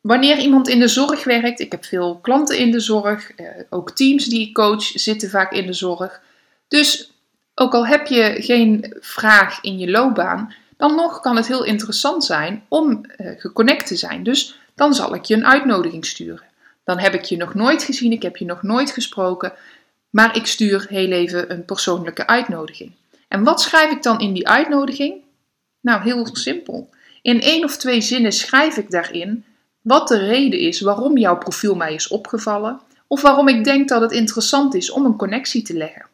Wanneer 0.02 0.38
iemand 0.38 0.68
in 0.68 0.80
de 0.80 0.88
zorg 0.88 1.24
werkt, 1.24 1.60
ik 1.60 1.72
heb 1.72 1.86
veel 1.86 2.20
klanten 2.22 2.58
in 2.58 2.72
de 2.72 2.80
zorg, 2.80 3.32
eh, 3.32 3.46
ook 3.70 3.92
teams 3.92 4.26
die 4.26 4.48
ik 4.48 4.54
coach 4.54 4.84
zitten 4.84 5.30
vaak 5.30 5.52
in 5.52 5.66
de 5.66 5.74
zorg. 5.74 6.22
Dus 6.68 7.12
ook 7.56 7.74
al 7.74 7.88
heb 7.88 8.08
je 8.08 8.36
geen 8.38 8.96
vraag 9.00 9.62
in 9.62 9.78
je 9.78 9.90
loopbaan, 9.90 10.54
dan 10.78 10.96
nog 10.96 11.20
kan 11.20 11.36
het 11.36 11.48
heel 11.48 11.64
interessant 11.64 12.26
zijn 12.26 12.66
om 12.68 13.02
uh, 13.18 13.32
geconnect 13.38 13.88
te 13.88 13.96
zijn. 13.96 14.24
Dus 14.24 14.60
dan 14.76 14.94
zal 14.94 15.16
ik 15.16 15.26
je 15.26 15.36
een 15.36 15.48
uitnodiging 15.48 16.06
sturen. 16.06 16.46
Dan 16.84 17.00
heb 17.00 17.14
ik 17.14 17.24
je 17.24 17.38
nog 17.38 17.54
nooit 17.54 17.84
gezien, 17.84 18.12
ik 18.12 18.22
heb 18.22 18.38
je 18.38 18.46
nog 18.46 18.64
nooit 18.64 18.92
gesproken, 18.92 19.54
maar 20.10 20.36
ik 20.36 20.46
stuur 20.46 20.86
heel 20.90 21.12
even 21.12 21.52
een 21.52 21.66
persoonlijke 21.66 22.28
uitnodiging. 22.28 22.92
En 23.28 23.44
wat 23.44 23.62
schrijf 23.62 23.92
ik 23.92 24.04
dan 24.04 24.20
in 24.20 24.34
die 24.34 24.48
uitnodiging? 24.48 25.21
Nou, 25.82 26.04
heel 26.04 26.28
simpel. 26.32 26.90
In 27.22 27.42
één 27.42 27.64
of 27.64 27.78
twee 27.78 28.02
zinnen 28.02 28.32
schrijf 28.32 28.78
ik 28.78 28.92
daarin 28.92 29.46
wat 29.82 30.08
de 30.08 30.18
reden 30.18 30.60
is 30.60 30.82
waarom 30.82 31.18
jouw 31.18 31.38
profiel 31.38 31.76
mij 31.76 31.94
is 31.94 32.08
opgevallen 32.08 32.80
of 33.08 33.22
waarom 33.22 33.48
ik 33.48 33.64
denk 33.64 33.90
dat 33.90 34.02
het 34.02 34.12
interessant 34.12 34.74
is 34.76 34.92
om 34.92 35.06
een 35.06 35.16
connectie 35.16 35.62
te 35.62 35.74
leggen. 35.74 36.06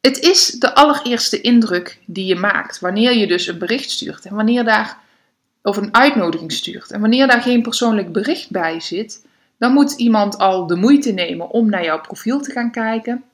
Het 0.00 0.18
is 0.18 0.46
de 0.46 0.74
allereerste 0.74 1.40
indruk 1.40 1.98
die 2.06 2.26
je 2.26 2.36
maakt 2.36 2.80
wanneer 2.80 3.12
je 3.12 3.26
dus 3.26 3.46
een 3.46 3.58
bericht 3.58 3.90
stuurt 3.90 4.24
en 4.24 4.34
wanneer 4.34 4.64
daar 4.64 4.98
of 5.62 5.76
een 5.76 5.94
uitnodiging 5.94 6.52
stuurt 6.52 6.90
en 6.90 7.00
wanneer 7.00 7.26
daar 7.26 7.42
geen 7.42 7.62
persoonlijk 7.62 8.12
bericht 8.12 8.50
bij 8.50 8.80
zit, 8.80 9.26
dan 9.58 9.72
moet 9.72 9.92
iemand 9.92 10.38
al 10.38 10.66
de 10.66 10.76
moeite 10.76 11.12
nemen 11.12 11.50
om 11.50 11.70
naar 11.70 11.84
jouw 11.84 12.00
profiel 12.00 12.40
te 12.40 12.50
gaan 12.50 12.70
kijken 12.70 13.24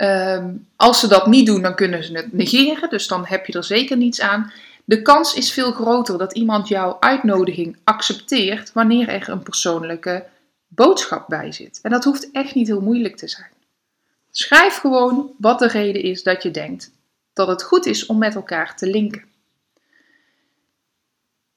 Ehm, 0.00 0.54
als 0.76 1.00
ze 1.00 1.08
dat 1.08 1.26
niet 1.26 1.46
doen, 1.46 1.62
dan 1.62 1.74
kunnen 1.74 2.04
ze 2.04 2.12
het 2.12 2.32
negeren, 2.32 2.90
dus 2.90 3.06
dan 3.06 3.26
heb 3.26 3.46
je 3.46 3.52
er 3.52 3.64
zeker 3.64 3.96
niets 3.96 4.20
aan. 4.20 4.52
De 4.84 5.02
kans 5.02 5.34
is 5.34 5.52
veel 5.52 5.72
groter 5.72 6.18
dat 6.18 6.32
iemand 6.32 6.68
jouw 6.68 6.96
uitnodiging 7.00 7.76
accepteert 7.84 8.72
wanneer 8.72 9.08
er 9.08 9.28
een 9.28 9.42
persoonlijke 9.42 10.26
boodschap 10.68 11.28
bij 11.28 11.52
zit. 11.52 11.78
En 11.82 11.90
dat 11.90 12.04
hoeft 12.04 12.30
echt 12.30 12.54
niet 12.54 12.66
heel 12.66 12.80
moeilijk 12.80 13.16
te 13.16 13.28
zijn. 13.28 13.50
Schrijf 14.30 14.76
gewoon 14.76 15.30
wat 15.38 15.58
de 15.58 15.68
reden 15.68 16.02
is 16.02 16.22
dat 16.22 16.42
je 16.42 16.50
denkt 16.50 16.90
dat 17.32 17.48
het 17.48 17.62
goed 17.62 17.86
is 17.86 18.06
om 18.06 18.18
met 18.18 18.34
elkaar 18.34 18.76
te 18.76 18.86
linken. 18.86 19.24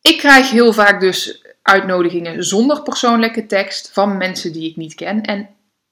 Ik 0.02 0.18
krijg 0.18 0.50
heel 0.50 0.74
vaak 0.74 1.00
dus 1.00 1.46
uitnodigingen 1.62 2.44
zonder 2.44 2.82
persoonlijke 2.82 3.46
tekst 3.46 3.90
van 3.92 4.18
mensen 4.18 4.54
die 4.54 4.70
ik 4.70 4.76
niet 4.76 4.96
ken. 4.96 5.22
En 5.22 5.50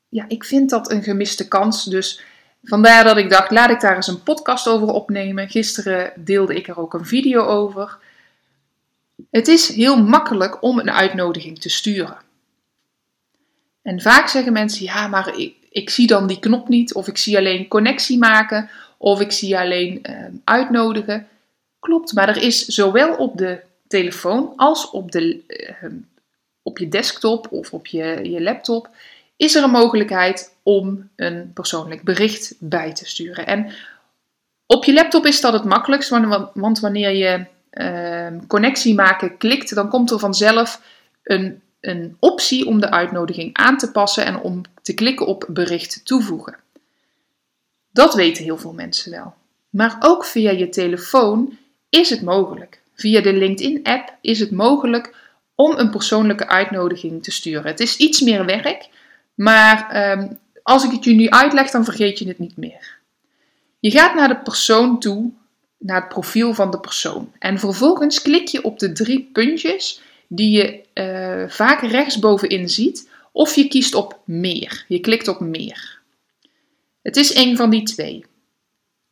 ja, 0.10 0.26
ik 0.28 0.44
vind 0.44 0.70
dat 0.70 0.92
een 0.92 1.04
gemiste 1.04 1.48
kans. 1.48 1.84
Dus 1.84 2.30
vandaar 2.64 3.04
dat 3.04 3.18
ik 3.18 3.30
dacht, 3.30 3.52
laat 3.52 3.70
ik 3.70 3.80
daar 3.80 3.96
eens 3.96 4.08
een 4.08 4.24
podcast 4.24 4.68
over 4.68 4.88
opnemen. 4.88 5.50
Gisteren 5.50 6.14
deelde 6.16 6.56
ik 6.56 6.68
er 6.68 6.80
ook 6.80 6.94
een 6.94 7.06
video 7.06 7.44
over. 7.44 7.98
Het 9.32 9.48
is 9.48 9.76
heel 9.76 10.04
makkelijk 10.04 10.64
om 10.64 10.80
een 10.80 10.92
uitnodiging 10.92 11.60
te 11.60 11.70
sturen. 11.70 12.18
En 13.82 14.02
vaak 14.02 14.28
zeggen 14.28 14.54
mensen, 14.54 14.86
ja, 14.86 15.08
maar 15.08 15.38
ik, 15.38 15.56
ik 15.70 15.90
zie 15.90 16.08
dan 16.08 16.28
die 16.28 16.40
knop 16.40 16.68
niet, 16.68 16.94
of 16.94 17.08
ik 17.08 17.18
zie 17.18 17.38
alleen 17.38 17.68
connectie 17.68 18.18
maken, 18.18 18.70
of 18.98 19.22
ik 19.22 19.32
zie 19.32 19.58
alleen 19.58 20.00
uh, 20.10 20.26
uitnodigen. 20.44 21.28
Klopt, 21.80 22.14
maar 22.14 22.30
er 22.30 22.44
is 22.44 22.66
zowel 22.66 23.16
op 23.16 23.38
de 23.38 23.60
telefoon 23.88 24.54
als 24.56 24.90
op, 24.90 25.12
de, 25.12 25.44
uh, 25.48 25.92
op 26.62 26.78
je 26.78 26.88
desktop 26.88 27.52
of 27.52 27.74
op 27.74 27.88
je, 27.88 28.20
je 28.24 28.42
laptop 28.42 28.90
is 29.42 29.56
er 29.56 29.64
een 29.64 29.70
mogelijkheid 29.70 30.56
om 30.64 31.10
een 31.16 31.52
persoonlijk 31.54 32.04
bericht 32.04 32.56
bij 32.60 32.94
te 32.94 33.08
sturen. 33.08 33.48
En 33.48 33.72
op 34.66 34.84
je 34.84 34.94
laptop 34.94 35.26
is 35.26 35.42
dat 35.42 35.54
het 35.54 35.64
makkelijkst, 35.64 36.10
want 36.54 36.80
wanneer 36.80 37.12
je 37.12 37.46
uh, 37.72 38.40
connectie 38.48 38.96
maken 38.96 39.38
klikt, 39.38 39.76
dan 39.76 39.90
komt 39.90 40.12
er 40.12 40.20
vanzelf 40.20 40.82
een 41.24 41.62
een 41.82 42.16
optie 42.20 42.66
om 42.66 42.80
de 42.80 42.92
uitnodiging 42.92 43.54
aan 43.54 43.78
te 43.78 43.92
passen 43.92 44.26
en 44.26 44.40
om 44.40 44.62
te 44.82 44.94
klikken 44.94 45.26
op 45.26 45.46
bericht 45.50 46.06
toevoegen. 46.06 46.56
Dat 47.92 48.14
weten 48.14 48.44
heel 48.44 48.58
veel 48.58 48.74
mensen 48.74 49.12
wel. 49.12 49.34
Maar 49.70 49.98
ook 50.00 50.26
via 50.26 50.52
je 50.52 50.70
telefoon 50.70 51.58
is 51.90 52.10
het 52.10 52.22
mogelijk. 52.22 52.82
Via 52.96 53.22
de 53.22 53.34
LinkedIn-app 53.34 54.16
is 54.22 54.40
het 54.40 54.52
mogelijk 54.52 55.16
om 55.56 55.78
een 55.78 55.90
persoonlijke 55.90 56.48
uitnodiging 56.48 57.24
te 57.24 57.32
sturen. 57.32 57.66
Het 57.66 57.80
is 57.80 57.98
iets 57.98 58.22
meer 58.22 58.46
werk, 58.46 58.90
maar 59.42 59.90
ehm, 59.90 60.28
als 60.64 60.84
ik 60.84 60.92
het 60.92 61.04
je 61.04 61.14
nu 61.14 61.30
uitleg, 61.30 61.72
dan 61.72 61.84
vergeet 61.84 62.20
je 62.20 62.28
het 62.28 62.40
niet 62.40 62.58
meer. 62.58 62.98
Je 63.80 63.92
gaat 63.92 64.16
naar 64.16 64.28
de 64.28 64.38
persoon 64.38 65.00
toe, 65.00 65.32
naar 65.78 66.00
het 66.00 66.10
profiel 66.10 66.54
van 66.54 66.72
de 66.72 66.80
persoon. 66.80 67.32
En 67.40 67.60
vervolgens 67.60 68.22
klik 68.22 68.48
je 68.48 68.64
op 68.64 68.80
de 68.80 68.92
drie 68.92 69.30
puntjes 69.34 70.02
die 70.28 70.52
je 70.52 70.84
uh, 70.94 71.50
vaak 71.50 71.82
rechtsbovenin 71.82 72.70
ziet, 72.70 73.10
of 73.32 73.56
je 73.56 73.68
kiest 73.68 73.94
op 73.94 74.20
meer. 74.26 74.86
Je 74.88 75.00
klikt 75.00 75.28
op 75.28 75.40
meer. 75.40 76.00
Het 77.02 77.18
is 77.18 77.36
een 77.36 77.58
van 77.58 77.70
die 77.70 77.84
twee. 77.84 78.26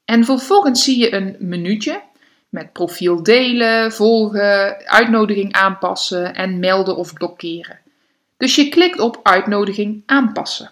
En 0.05 0.25
vervolgens 0.25 0.83
zie 0.83 0.99
je 0.99 1.13
een 1.13 1.35
menuutje 1.39 2.01
met 2.49 2.73
profiel 2.73 3.23
delen, 3.23 3.91
volgen, 3.91 4.87
uitnodiging 4.87 5.53
aanpassen 5.53 6.35
en 6.35 6.59
melden 6.59 6.97
of 6.97 7.13
blokkeren. 7.13 7.79
Dus 8.39 8.55
je 8.55 8.69
klikt 8.69 8.99
op 8.99 9.19
uitnodiging 9.23 10.03
aanpassen. 10.05 10.71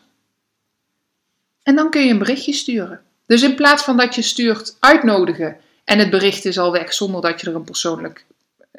En 1.64 1.76
dan 1.76 1.90
kun 1.90 2.02
je 2.02 2.12
een 2.12 2.18
berichtje 2.18 2.54
sturen. 2.54 3.02
Dus 3.26 3.42
in 3.42 3.56
plaats 3.56 3.84
van 3.84 3.98
dat 3.98 4.16
je 4.16 4.22
stuurt 4.22 4.78
uitnodigen 4.80 5.58
en 5.84 6.00
het 6.00 6.10
bericht 6.10 6.46
is 6.46 6.60
al 6.60 6.72
weg 6.72 6.94
zonder 6.94 7.22
dat 7.22 7.42
je 7.42 7.48
er 7.48 7.56
een 7.56 7.64
persoonlijk 7.64 8.26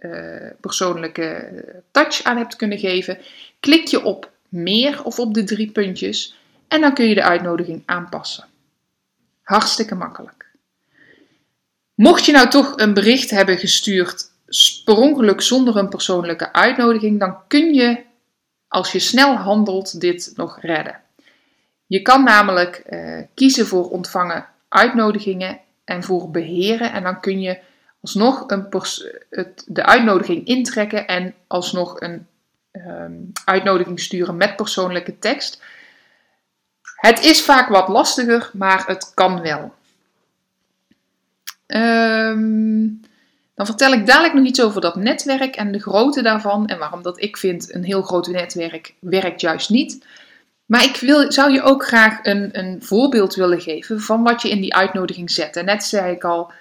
uh, 0.02 0.50
persoonlijke 0.61 1.50
touch 1.90 2.23
aan 2.23 2.37
hebt 2.37 2.57
kunnen 2.57 2.78
geven, 2.78 3.18
klik 3.61 3.87
je 3.87 4.05
op 4.05 4.31
meer 4.48 5.05
of 5.05 5.18
op 5.18 5.35
de 5.35 5.44
drie 5.44 5.70
puntjes 5.70 6.37
en 6.68 6.81
dan 6.81 6.94
kun 6.94 7.09
je 7.09 7.14
de 7.14 7.22
uitnodiging 7.22 7.83
aanpassen. 7.87 8.44
Hartstikke 9.42 9.94
makkelijk. 9.94 10.46
Mocht 11.94 12.24
je 12.24 12.33
nou 12.33 12.48
toch 12.48 12.72
een 12.77 12.94
bericht 12.94 13.31
hebben 13.31 13.59
gestuurd 13.59 14.31
per 14.85 14.96
ongeluk 14.96 15.40
zonder 15.40 15.77
een 15.77 15.88
persoonlijke 15.88 16.53
uitnodiging, 16.53 17.18
dan 17.18 17.37
kun 17.48 17.74
je, 17.74 18.05
als 18.68 18.92
je 18.92 18.98
snel 18.98 19.35
handelt, 19.35 20.00
dit 20.00 20.33
nog 20.37 20.61
redden. 20.61 21.00
Je 21.87 22.02
kan 22.02 22.24
namelijk 22.24 22.83
uh, 22.90 23.22
kiezen 23.35 23.66
voor 23.66 23.90
ontvangen 23.90 24.46
uitnodigingen 24.68 25.61
en 25.85 26.02
voor 26.02 26.31
beheren 26.31 26.92
en 26.92 27.02
dan 27.02 27.20
kun 27.20 27.40
je 27.40 27.59
alsnog 28.00 28.44
een 28.46 28.68
het, 29.31 29.64
de 29.66 29.85
uitnodiging 29.85 30.46
intrekken 30.46 31.07
en 31.07 31.35
alsnog 31.46 32.00
een 32.00 32.26
ehm, 32.70 33.12
uitnodiging 33.44 34.00
sturen 34.00 34.37
met 34.37 34.57
persoonlijke 34.57 35.18
tekst. 35.18 35.62
Het 36.83 37.24
is 37.24 37.44
vaak 37.44 37.68
wat 37.68 37.88
lastiger, 37.88 38.50
maar 38.52 38.87
het 38.87 39.12
kan 39.14 39.40
wel. 39.40 39.74
Ehm, 41.66 42.87
dan 43.59 43.66
vertel 43.66 43.92
ik 43.92 44.07
dadelijk 44.07 44.35
nog 44.35 44.44
iets 44.44 44.62
over 44.62 44.81
dat 44.81 44.97
netwerk 44.97 45.57
en 45.57 45.73
de 45.73 45.79
grootte 45.79 46.23
daarvan 46.23 46.66
en 46.66 46.79
waarom 46.79 47.03
dat 47.03 47.23
ik 47.23 47.37
vind 47.37 47.75
een 47.75 47.85
heel 47.85 48.03
groot 48.03 48.27
netwerk 48.27 48.94
werkt 49.01 49.40
juist 49.40 49.71
niet. 49.71 50.05
Maar 50.66 50.85
ik 50.85 50.97
wil, 50.97 51.33
zou 51.33 51.53
je 51.53 51.62
ook 51.62 51.85
graag 51.85 52.18
een, 52.23 52.59
een 52.59 52.83
voorbeeld 52.83 53.35
willen 53.35 53.61
geven 53.61 54.01
van 54.01 54.23
wat 54.23 54.42
je 54.42 54.51
in 54.51 54.61
die 54.61 54.75
uitnodiging 54.75 55.31
zet. 55.31 55.57
En 55.57 55.64
net 55.64 55.85
zei 55.85 56.14
ik 56.14 56.25
al, 56.25 56.53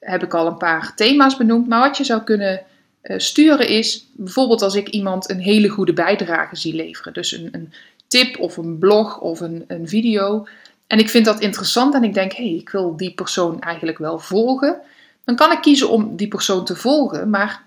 heb 0.00 0.22
ik 0.22 0.34
al 0.34 0.46
een 0.46 0.56
paar 0.56 0.94
thema's 0.94 1.36
benoemd. 1.36 1.68
Maar 1.68 1.80
wat 1.80 1.96
je 1.96 2.04
zou 2.04 2.22
kunnen 2.22 2.62
uh, 3.02 3.18
sturen 3.18 3.68
is 3.68 4.06
bijvoorbeeld 4.12 4.62
als 4.62 4.74
ik 4.74 4.88
iemand 4.88 5.30
een 5.30 5.40
hele 5.40 5.68
goede 5.68 5.92
bijdrage 5.92 6.56
zie 6.56 6.74
leveren. 6.74 7.12
Dus 7.12 7.32
een, 7.32 7.48
een 7.52 7.72
tip 8.08 8.38
of 8.38 8.56
een 8.56 8.78
blog 8.78 9.20
of 9.20 9.40
een, 9.40 9.64
een, 9.66 9.88
video. 9.88 10.46
En 10.86 10.98
ik 10.98 11.10
vind 11.10 11.24
dat 11.24 11.40
interessant 11.40 11.94
en 11.94 12.04
ik 12.04 12.14
denk, 12.14 12.32
hé, 12.32 12.44
hey, 12.44 12.54
ik 12.54 12.68
wil 12.68 12.96
die 12.96 13.14
persoon 13.14 13.60
eigenlijk 13.60 13.98
wel 13.98 14.18
volgen. 14.18 14.80
Dan 15.26 15.36
kan 15.36 15.52
ik 15.52 15.60
kiezen 15.60 15.90
om 15.90 16.16
die 16.16 16.28
persoon 16.28 16.64
te 16.64 16.76
volgen. 16.76 17.30
Maar 17.30 17.62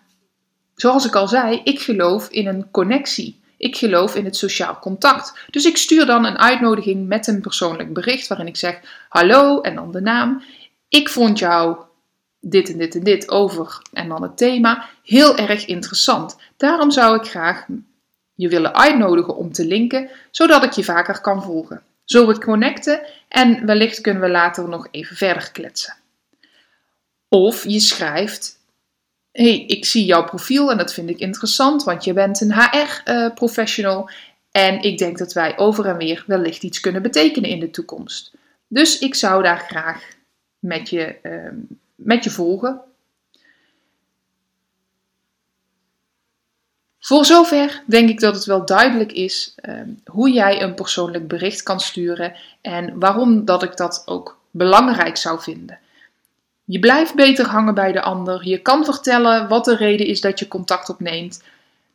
zoals 0.76 1.06
ik 1.06 1.15
al 1.15 1.28
zei, 1.28 1.62
ik 1.63 1.80
geloof 1.80 2.30
in 2.30 2.48
een 2.48 2.72
connectie. 2.72 3.41
Ik 3.58 3.78
geloof 3.78 4.15
in 4.15 4.26
het 4.26 4.36
sociaal 4.36 4.80
contact. 4.80 5.34
Dus 5.50 5.65
ik 5.65 5.78
stuur 5.78 6.06
dan 6.06 6.26
een 6.26 6.38
uitnodiging 6.38 7.08
met 7.08 7.28
een 7.28 7.41
persoonlijk 7.41 7.93
bericht 7.93 8.28
waarin 8.28 8.48
ik 8.48 8.58
zeg: 8.58 8.80
Hallo 9.10 9.62
en 9.62 9.76
dan 9.76 9.91
de 9.91 10.02
naam. 10.02 10.43
Ik 10.89 11.10
vond 11.10 11.39
jou 11.39 11.78
dit 12.39 12.72
en 12.72 12.78
dit 12.78 12.95
en 12.95 13.04
dit 13.04 13.30
over 13.30 13.82
en 13.93 14.08
dan 14.08 14.22
het 14.22 14.38
thema. 14.38 14.89
Heel 15.04 15.38
erg 15.38 15.65
interessant. 15.65 16.38
Daarom 16.58 16.91
zou 16.91 17.15
ik 17.15 17.28
graag 17.28 17.65
je 18.36 18.48
willen 18.48 18.76
uitnodigen 18.76 19.36
om 19.36 19.52
te 19.52 19.65
linken, 19.65 20.10
zodat 20.32 20.63
ik 20.63 20.72
je 20.72 20.84
vaker 20.84 21.22
kan 21.22 21.43
volgen. 21.43 21.82
Zullen 22.06 22.28
we 22.28 22.39
connecten 22.39 23.02
en 23.28 23.65
wellicht 23.65 24.02
kunnen 24.02 24.22
we 24.22 24.30
later 24.30 24.69
nog 24.69 24.88
even 24.91 25.15
verder 25.15 25.52
kletsen. 25.52 25.95
Of 27.29 27.63
je 27.63 27.79
schrijft: 27.79 28.59
hey, 29.31 29.65
ik 29.65 29.85
zie 29.85 30.05
jouw 30.05 30.23
profiel 30.23 30.71
en 30.71 30.77
dat 30.77 30.93
vind 30.93 31.09
ik 31.09 31.19
interessant, 31.19 31.83
want 31.83 32.03
je 32.03 32.13
bent 32.13 32.41
een 32.41 32.53
HR-professional 32.53 34.09
en 34.51 34.81
ik 34.81 34.97
denk 34.97 35.17
dat 35.17 35.33
wij 35.33 35.57
over 35.57 35.85
en 35.85 35.97
weer 35.97 36.23
wellicht 36.27 36.63
iets 36.63 36.79
kunnen 36.79 37.01
betekenen 37.01 37.49
in 37.49 37.59
de 37.59 37.69
toekomst. 37.69 38.33
Dus 38.67 38.99
ik 38.99 39.15
zou 39.15 39.43
daar 39.43 39.59
graag 39.59 40.17
met 40.59 40.89
je 40.89 41.19
ehm, 41.21 41.55
met 41.95 42.23
je 42.23 42.29
volgen. 42.29 42.81
Voor 46.99 47.25
zover 47.25 47.83
denk 47.87 48.09
ik 48.09 48.19
dat 48.19 48.35
het 48.35 48.45
wel 48.45 48.65
duidelijk 48.65 49.11
is 49.11 49.53
ehm, 49.55 49.89
hoe 50.05 50.31
jij 50.31 50.61
een 50.61 50.73
persoonlijk 50.75 51.27
bericht 51.27 51.63
kan 51.63 51.79
sturen 51.79 52.35
en 52.61 52.99
waarom 52.99 53.45
dat 53.45 53.63
ik 53.63 53.77
dat 53.77 54.03
ook 54.05 54.39
belangrijk 54.51 55.17
zou 55.17 55.41
vinden. 55.41 55.79
Je 56.71 56.79
blijft 56.79 57.15
beter 57.15 57.45
hangen 57.45 57.73
bij 57.73 57.91
de 57.91 58.01
ander. 58.01 58.47
Je 58.47 58.62
kan 58.62 58.86
vertellen 58.86 59.47
wat 59.47 59.65
de 59.65 59.75
reden 59.75 60.08
is 60.08 60.21
dat 60.21 60.39
je 60.39 60.47
contact 60.47 60.89
opneemt. 60.89 61.43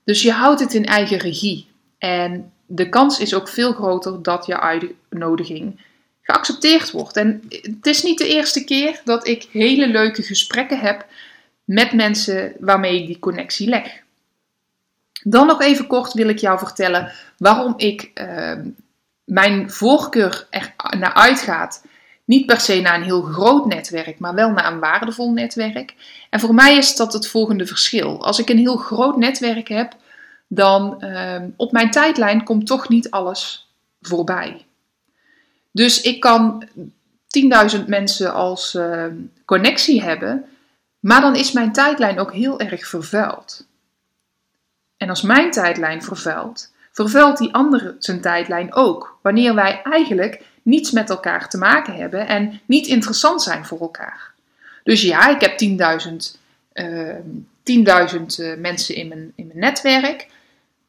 Dus 0.04 0.22
je 0.22 0.32
houdt 0.32 0.60
het 0.60 0.74
in 0.74 0.84
eigen 0.84 1.18
regie. 1.18 1.66
En 1.98 2.52
de 2.66 2.88
kans 2.88 3.18
is 3.18 3.34
ook 3.34 3.48
veel 3.48 3.72
groter 3.72 4.22
dat 4.22 4.46
je 4.46 4.60
uitnodiging 4.60 5.80
geaccepteerd 6.22 6.90
wordt. 6.90 7.16
En 7.16 7.42
het 7.48 7.86
is 7.86 8.02
niet 8.02 8.18
de 8.18 8.28
eerste 8.28 8.64
keer 8.64 9.00
dat 9.04 9.26
ik 9.26 9.48
hele 9.52 9.86
leuke 9.86 10.22
gesprekken 10.22 10.78
heb 10.78 11.06
met 11.64 11.92
mensen 11.92 12.52
waarmee 12.58 13.00
ik 13.00 13.06
die 13.06 13.18
connectie 13.18 13.68
leg. 13.68 14.02
Dan 15.22 15.46
nog 15.46 15.60
even 15.60 15.86
kort 15.86 16.12
wil 16.12 16.28
ik 16.28 16.38
jou 16.38 16.58
vertellen 16.58 17.12
waarom 17.38 17.74
ik 17.76 18.10
uh, 18.14 18.52
mijn 19.24 19.70
voorkeur 19.70 20.46
er 20.50 20.74
naar 20.98 21.14
uitgaat. 21.14 21.82
Niet 22.24 22.46
per 22.46 22.60
se 22.60 22.80
naar 22.80 22.94
een 22.94 23.02
heel 23.02 23.22
groot 23.22 23.66
netwerk, 23.66 24.18
maar 24.18 24.34
wel 24.34 24.50
naar 24.50 24.72
een 24.72 24.80
waardevol 24.80 25.32
netwerk. 25.32 25.94
En 26.30 26.40
voor 26.40 26.54
mij 26.54 26.76
is 26.76 26.96
dat 26.96 27.12
het 27.12 27.28
volgende 27.28 27.66
verschil. 27.66 28.24
Als 28.24 28.38
ik 28.38 28.48
een 28.48 28.58
heel 28.58 28.76
groot 28.76 29.16
netwerk 29.16 29.68
heb, 29.68 29.96
dan 30.48 30.96
uh, 31.00 31.42
op 31.56 31.72
mijn 31.72 31.90
tijdlijn 31.90 32.44
komt 32.44 32.66
toch 32.66 32.88
niet 32.88 33.10
alles 33.10 33.72
voorbij. 34.00 34.66
Dus 35.70 36.00
ik 36.00 36.20
kan 36.20 36.68
10.000 37.76 37.84
mensen 37.86 38.34
als 38.34 38.74
uh, 38.74 39.04
connectie 39.44 40.02
hebben, 40.02 40.44
maar 41.00 41.20
dan 41.20 41.36
is 41.36 41.52
mijn 41.52 41.72
tijdlijn 41.72 42.18
ook 42.18 42.32
heel 42.32 42.60
erg 42.60 42.86
vervuild. 42.86 43.66
En 44.96 45.08
als 45.08 45.22
mijn 45.22 45.50
tijdlijn 45.50 46.02
vervuilt, 46.02 46.72
vervuilt 46.92 47.38
die 47.38 47.54
andere 47.54 47.96
zijn 47.98 48.20
tijdlijn 48.20 48.74
ook. 48.74 49.18
Wanneer 49.22 49.54
wij 49.54 49.82
eigenlijk 49.82 50.42
niets 50.64 50.90
met 50.90 51.10
elkaar 51.10 51.48
te 51.48 51.58
maken 51.58 51.94
hebben 51.94 52.26
en 52.26 52.60
niet 52.66 52.86
interessant 52.86 53.42
zijn 53.42 53.64
voor 53.64 53.80
elkaar. 53.80 54.32
Dus 54.84 55.02
ja, 55.02 55.28
ik 55.28 55.40
heb 55.40 55.60
10.000 56.02 56.40
uh, 56.74 57.14
10.000 57.64 58.58
mensen 58.58 58.94
in 58.94 59.08
mijn, 59.08 59.32
in 59.34 59.46
mijn 59.46 59.58
netwerk. 59.58 60.28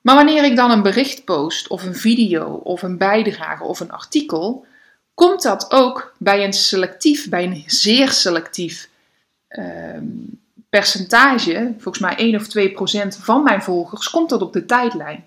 Maar 0.01 0.15
wanneer 0.15 0.43
ik 0.43 0.55
dan 0.55 0.71
een 0.71 0.81
bericht 0.81 1.23
post, 1.23 1.67
of 1.67 1.83
een 1.83 1.95
video, 1.95 2.45
of 2.53 2.81
een 2.81 2.97
bijdrage 2.97 3.63
of 3.63 3.79
een 3.79 3.91
artikel, 3.91 4.65
komt 5.13 5.41
dat 5.41 5.71
ook 5.71 6.13
bij 6.17 6.43
een 6.43 6.53
selectief, 6.53 7.29
bij 7.29 7.43
een 7.43 7.63
zeer 7.65 8.11
selectief 8.11 8.89
uh, 9.49 9.97
percentage, 10.69 11.73
volgens 11.73 11.99
mij 11.99 12.15
1 12.15 12.35
of 12.35 12.47
2 12.47 12.71
procent 12.71 13.17
van 13.21 13.43
mijn 13.43 13.61
volgers, 13.61 14.09
komt 14.09 14.29
dat 14.29 14.41
op 14.41 14.53
de 14.53 14.65
tijdlijn. 14.65 15.25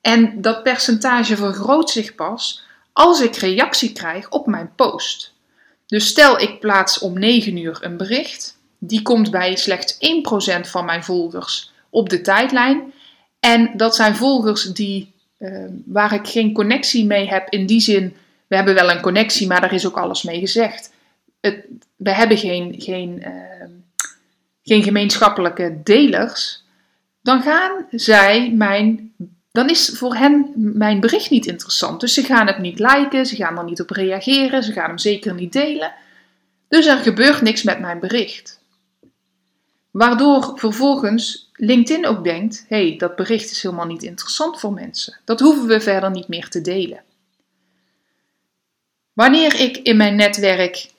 En 0.00 0.40
dat 0.40 0.62
percentage 0.62 1.36
vergroot 1.36 1.90
zich 1.90 2.14
pas 2.14 2.64
als 2.92 3.20
ik 3.20 3.36
reactie 3.36 3.92
krijg 3.92 4.28
op 4.28 4.46
mijn 4.46 4.72
post. 4.74 5.34
Dus 5.86 6.06
stel 6.06 6.40
ik 6.40 6.60
plaats 6.60 6.98
om 6.98 7.18
9 7.18 7.56
uur 7.56 7.78
een 7.80 7.96
bericht, 7.96 8.58
die 8.78 9.02
komt 9.02 9.30
bij 9.30 9.56
slechts 9.56 9.94
1% 9.94 10.60
van 10.60 10.84
mijn 10.84 11.04
volgers 11.04 11.72
op 11.90 12.08
de 12.08 12.20
tijdlijn. 12.20 12.92
En 13.40 13.76
dat 13.76 13.94
zijn 13.94 14.16
volgers 14.16 14.62
die, 14.62 15.12
uh, 15.38 15.64
waar 15.84 16.12
ik 16.12 16.28
geen 16.28 16.52
connectie 16.52 17.04
mee 17.04 17.28
heb 17.28 17.48
in 17.48 17.66
die 17.66 17.80
zin, 17.80 18.16
we 18.46 18.56
hebben 18.56 18.74
wel 18.74 18.90
een 18.90 19.00
connectie, 19.00 19.46
maar 19.46 19.60
daar 19.60 19.72
is 19.74 19.86
ook 19.86 19.96
alles 19.96 20.22
mee 20.22 20.40
gezegd. 20.40 20.92
Het, 21.40 21.64
we 21.96 22.10
hebben 22.14 22.38
geen, 22.38 22.74
geen, 22.78 23.22
uh, 23.26 23.68
geen 24.62 24.82
gemeenschappelijke 24.82 25.80
delers. 25.84 26.62
Dan 27.22 27.42
gaan 27.42 27.86
zij 27.90 28.52
mijn 28.52 29.14
dan 29.52 29.68
is 29.68 29.88
voor 29.88 30.14
hen 30.14 30.52
mijn 30.56 31.00
bericht 31.00 31.30
niet 31.30 31.46
interessant. 31.46 32.00
Dus 32.00 32.14
ze 32.14 32.22
gaan 32.22 32.46
het 32.46 32.58
niet 32.58 32.78
liken, 32.78 33.26
ze 33.26 33.36
gaan 33.36 33.58
er 33.58 33.64
niet 33.64 33.80
op 33.80 33.90
reageren, 33.90 34.62
ze 34.62 34.72
gaan 34.72 34.88
hem 34.88 34.98
zeker 34.98 35.34
niet 35.34 35.52
delen. 35.52 35.92
Dus 36.68 36.86
er 36.86 36.98
gebeurt 36.98 37.40
niks 37.40 37.62
met 37.62 37.80
mijn 37.80 38.00
bericht. 38.00 38.60
Waardoor 39.90 40.52
vervolgens 40.54 41.50
LinkedIn 41.52 42.06
ook 42.06 42.24
denkt: 42.24 42.64
hé, 42.68 42.88
hey, 42.88 42.96
dat 42.98 43.16
bericht 43.16 43.50
is 43.50 43.62
helemaal 43.62 43.86
niet 43.86 44.02
interessant 44.02 44.60
voor 44.60 44.72
mensen. 44.72 45.18
Dat 45.24 45.40
hoeven 45.40 45.66
we 45.66 45.80
verder 45.80 46.10
niet 46.10 46.28
meer 46.28 46.48
te 46.48 46.60
delen. 46.60 47.02
Wanneer 49.12 49.60
ik 49.60 49.76
in 49.76 49.96
mijn 49.96 50.16
netwerk 50.16 50.90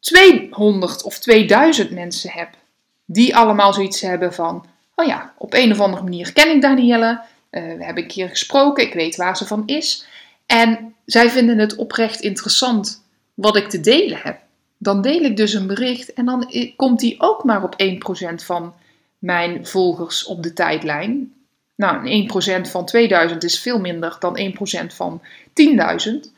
200 0.00 1.02
of 1.02 1.18
2000 1.18 1.90
mensen 1.90 2.30
heb 2.30 2.48
die 3.04 3.36
allemaal 3.36 3.72
zoiets 3.72 4.00
hebben 4.00 4.34
van: 4.34 4.66
oh 4.94 5.06
ja, 5.06 5.34
op 5.38 5.54
een 5.54 5.72
of 5.72 5.80
andere 5.80 6.02
manier 6.02 6.32
ken 6.32 6.54
ik 6.54 6.62
Danielle, 6.62 7.22
uh, 7.50 7.62
we 7.76 7.84
hebben 7.84 8.02
een 8.02 8.08
keer 8.08 8.28
gesproken, 8.28 8.84
ik 8.84 8.94
weet 8.94 9.16
waar 9.16 9.36
ze 9.36 9.46
van 9.46 9.62
is. 9.66 10.06
En 10.46 10.94
zij 11.04 11.30
vinden 11.30 11.58
het 11.58 11.76
oprecht 11.76 12.20
interessant 12.20 13.02
wat 13.34 13.56
ik 13.56 13.68
te 13.68 13.80
delen 13.80 14.18
heb. 14.22 14.38
Dan 14.78 15.02
deel 15.02 15.20
ik 15.20 15.36
dus 15.36 15.54
een 15.54 15.66
bericht 15.66 16.12
en 16.12 16.24
dan 16.24 16.52
komt 16.76 17.00
die 17.00 17.14
ook 17.18 17.44
maar 17.44 17.62
op 17.62 17.76
1% 17.82 18.44
van 18.44 18.74
mijn 19.18 19.66
volgers 19.66 20.24
op 20.24 20.42
de 20.42 20.52
tijdlijn. 20.52 21.32
Nou, 21.74 22.28
1% 22.66 22.70
van 22.70 22.86
2000 22.86 23.44
is 23.44 23.60
veel 23.60 23.80
minder 23.80 24.16
dan 24.18 24.54
1% 24.82 24.94
van 24.94 25.22
10.000. 26.06 26.32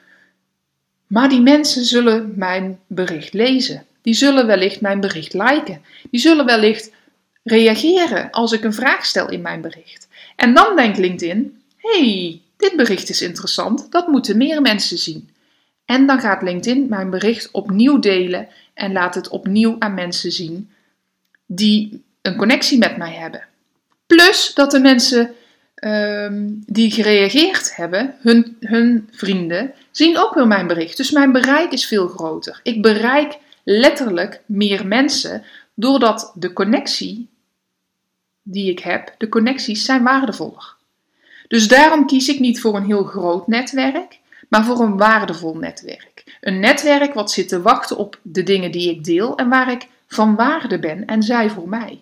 Maar 1.07 1.29
die 1.29 1.41
mensen 1.41 1.85
zullen 1.85 2.33
mijn 2.37 2.81
bericht 2.87 3.33
lezen. 3.33 3.87
Die 4.03 4.15
zullen 4.15 4.47
wellicht 4.47 4.81
mijn 4.81 5.01
bericht 5.01 5.35
liken. 5.35 5.83
Die 6.11 6.21
zullen 6.21 6.47
wellicht 6.47 6.93
reageren 7.43 8.31
als 8.31 8.53
ik 8.53 8.65
een 8.65 8.75
vraag 8.75 9.07
stel 9.07 9.29
in 9.29 9.41
mijn 9.41 9.61
bericht. 9.61 10.00
En 10.41 10.55
dan 10.55 10.77
denkt 10.77 10.99
LinkedIn: 10.99 11.63
hey, 11.77 12.41
dit 12.57 12.77
bericht 12.77 13.09
is 13.09 13.23
interessant, 13.23 13.93
dat 13.93 14.09
moeten 14.09 14.37
meer 14.37 14.61
mensen 14.61 14.99
zien. 14.99 15.31
En 15.85 16.07
dan 16.07 16.21
gaat 16.21 16.43
LinkedIn 16.43 16.87
mijn 16.89 17.11
bericht 17.11 17.51
opnieuw 17.51 17.99
delen 17.99 18.49
en 18.75 18.93
laat 18.93 19.15
het 19.15 19.29
opnieuw 19.29 19.77
aan 19.79 19.95
mensen 19.95 20.33
zien 20.33 20.71
die 21.47 22.03
een 22.23 22.37
connectie 22.37 22.79
met 22.79 22.97
mij 22.97 23.13
hebben. 23.13 23.45
Plus 24.07 24.55
dat 24.55 24.71
de 24.71 24.81
mensen 24.81 25.35
um, 25.85 26.63
die 26.67 26.91
gereageerd 26.91 27.77
hebben, 27.77 28.15
hun, 28.21 28.57
hun 28.61 29.09
vrienden, 29.11 29.73
zien 29.91 30.19
ook 30.19 30.35
weer 30.35 30.47
mijn 30.47 30.67
bericht. 30.67 30.97
Dus 30.97 31.11
mijn 31.11 31.33
bereik 31.33 31.73
is 31.73 31.87
veel 31.87 32.09
groter. 32.09 32.61
Ik 32.63 32.83
bereik 32.83 33.39
letterlijk 33.65 34.41
meer 34.47 34.87
mensen 34.87 35.45
doordat 35.75 36.33
de 36.35 36.53
connectie 36.53 37.30
die 38.43 38.71
ik 38.71 38.79
heb, 38.79 39.15
de 39.19 39.29
connecties 39.29 39.85
zijn 39.85 40.03
waardevoller. 40.03 40.75
Dus 41.49 41.69
daarom 41.69 42.07
kies 42.07 42.29
ik 42.29 42.39
niet 42.39 42.61
voor 42.61 42.77
een 42.77 42.85
heel 42.85 43.05
groot 43.05 43.47
netwerk, 43.47 44.19
maar 44.49 44.65
voor 44.65 44.81
een 44.81 44.97
waardevol 44.97 45.55
netwerk. 45.55 46.39
Een 46.41 46.61
netwerk 46.61 47.15
wat 47.15 47.31
zit 47.31 47.49
te 47.49 47.63
wachten 47.63 47.97
op 47.97 48.19
de 48.23 48.43
dingen 48.43 48.71
die 48.71 48.91
ik 48.91 49.05
deel 49.05 49.37
en 49.37 49.49
waar 49.49 49.71
ik 49.71 49.89
van 50.07 50.35
waarde 50.35 50.79
ben 50.79 51.07
en 51.07 51.23
zij 51.23 51.51
voor 51.51 51.69
mij. 51.69 52.01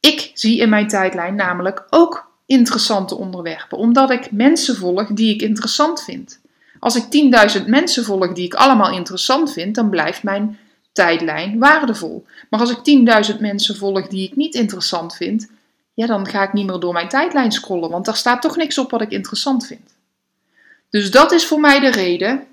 Ik 0.00 0.30
zie 0.34 0.60
in 0.60 0.68
mijn 0.68 0.88
tijdlijn 0.88 1.34
namelijk 1.34 1.86
ook 1.90 2.30
interessante 2.46 3.14
onderwerpen, 3.14 3.78
omdat 3.78 4.10
ik 4.10 4.32
mensen 4.32 4.76
volg 4.76 5.06
die 5.06 5.34
ik 5.34 5.42
interessant 5.42 6.02
vind. 6.02 6.40
Als 6.78 6.96
ik 6.96 7.04
10.000 7.58 7.66
mensen 7.66 8.04
volg 8.04 8.32
die 8.32 8.44
ik 8.44 8.54
allemaal 8.54 8.92
interessant 8.92 9.52
vind, 9.52 9.74
dan 9.74 9.90
blijft 9.90 10.22
mijn 10.22 10.58
tijdlijn 10.92 11.58
waardevol. 11.58 12.26
Maar 12.50 12.60
als 12.60 12.70
ik 12.70 13.32
10.000 13.32 13.40
mensen 13.40 13.76
volg 13.76 14.06
die 14.06 14.28
ik 14.28 14.36
niet 14.36 14.54
interessant 14.54 15.16
vind, 15.16 15.50
ja, 15.94 16.06
dan 16.06 16.26
ga 16.26 16.42
ik 16.42 16.52
niet 16.52 16.66
meer 16.66 16.80
door 16.80 16.92
mijn 16.92 17.08
tijdlijn 17.08 17.52
scrollen, 17.52 17.90
want 17.90 18.04
daar 18.04 18.16
staat 18.16 18.42
toch 18.42 18.56
niks 18.56 18.78
op 18.78 18.90
wat 18.90 19.00
ik 19.00 19.10
interessant 19.10 19.66
vind. 19.66 19.94
Dus 20.90 21.10
dat 21.10 21.32
is 21.32 21.46
voor 21.46 21.60
mij 21.60 21.80
de 21.80 21.90
reden. 21.90 22.46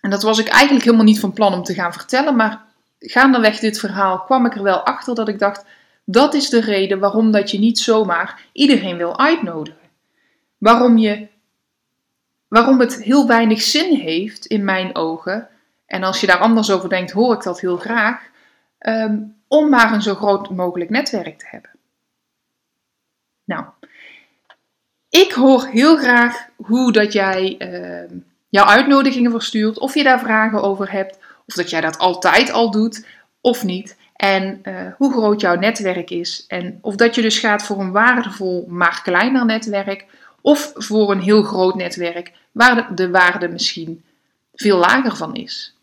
En 0.00 0.10
dat 0.10 0.22
was 0.22 0.38
ik 0.38 0.48
eigenlijk 0.48 0.84
helemaal 0.84 1.04
niet 1.04 1.20
van 1.20 1.32
plan 1.32 1.54
om 1.54 1.62
te 1.62 1.74
gaan 1.74 1.92
vertellen, 1.92 2.36
maar 2.36 2.64
gaandeweg 2.98 3.58
dit 3.58 3.78
verhaal 3.78 4.20
kwam 4.20 4.46
ik 4.46 4.54
er 4.54 4.62
wel 4.62 4.78
achter 4.82 5.14
dat 5.14 5.28
ik 5.28 5.38
dacht: 5.38 5.64
dat 6.04 6.34
is 6.34 6.48
de 6.48 6.60
reden 6.60 6.98
waarom 6.98 7.30
dat 7.30 7.50
je 7.50 7.58
niet 7.58 7.78
zomaar 7.78 8.42
iedereen 8.52 8.96
wil 8.96 9.18
uitnodigen. 9.18 9.78
Waarom, 10.58 10.98
je, 10.98 11.26
waarom 12.48 12.80
het 12.80 13.02
heel 13.02 13.26
weinig 13.26 13.62
zin 13.62 13.94
heeft, 13.94 14.46
in 14.46 14.64
mijn 14.64 14.96
ogen, 14.96 15.48
en 15.88 16.02
als 16.02 16.20
je 16.20 16.26
daar 16.26 16.38
anders 16.38 16.70
over 16.70 16.88
denkt, 16.88 17.10
hoor 17.10 17.34
ik 17.34 17.42
dat 17.42 17.60
heel 17.60 17.76
graag, 17.76 18.22
ehm, 18.78 19.18
om 19.48 19.68
maar 19.68 19.92
een 19.92 20.02
zo 20.02 20.14
groot 20.14 20.50
mogelijk 20.50 20.90
netwerk 20.90 21.38
te 21.38 21.46
hebben. 21.48 21.70
Nou, 23.44 23.64
ik 25.08 25.32
hoor 25.32 25.66
heel 25.66 25.96
graag 25.96 26.46
hoe 26.56 26.92
dat 26.92 27.12
jij 27.12 27.56
uh, 27.58 28.18
jouw 28.48 28.64
uitnodigingen 28.64 29.30
verstuurt, 29.30 29.78
of 29.78 29.94
je 29.94 30.02
daar 30.02 30.20
vragen 30.20 30.62
over 30.62 30.92
hebt, 30.92 31.18
of 31.46 31.54
dat 31.54 31.70
jij 31.70 31.80
dat 31.80 31.98
altijd 31.98 32.52
al 32.52 32.70
doet 32.70 33.06
of 33.40 33.64
niet. 33.64 33.96
En 34.16 34.60
uh, 34.62 34.92
hoe 34.96 35.12
groot 35.12 35.40
jouw 35.40 35.54
netwerk 35.54 36.10
is. 36.10 36.44
En 36.48 36.78
of 36.80 36.96
dat 36.96 37.14
je 37.14 37.22
dus 37.22 37.38
gaat 37.38 37.62
voor 37.62 37.80
een 37.80 37.92
waardevol, 37.92 38.66
maar 38.68 39.00
kleiner 39.02 39.44
netwerk. 39.44 40.06
Of 40.40 40.72
voor 40.74 41.10
een 41.10 41.20
heel 41.20 41.42
groot 41.42 41.74
netwerk 41.74 42.32
waar 42.52 42.94
de 42.94 43.10
waarde 43.10 43.48
misschien 43.48 44.04
veel 44.54 44.78
lager 44.78 45.16
van 45.16 45.34
is. 45.34 45.77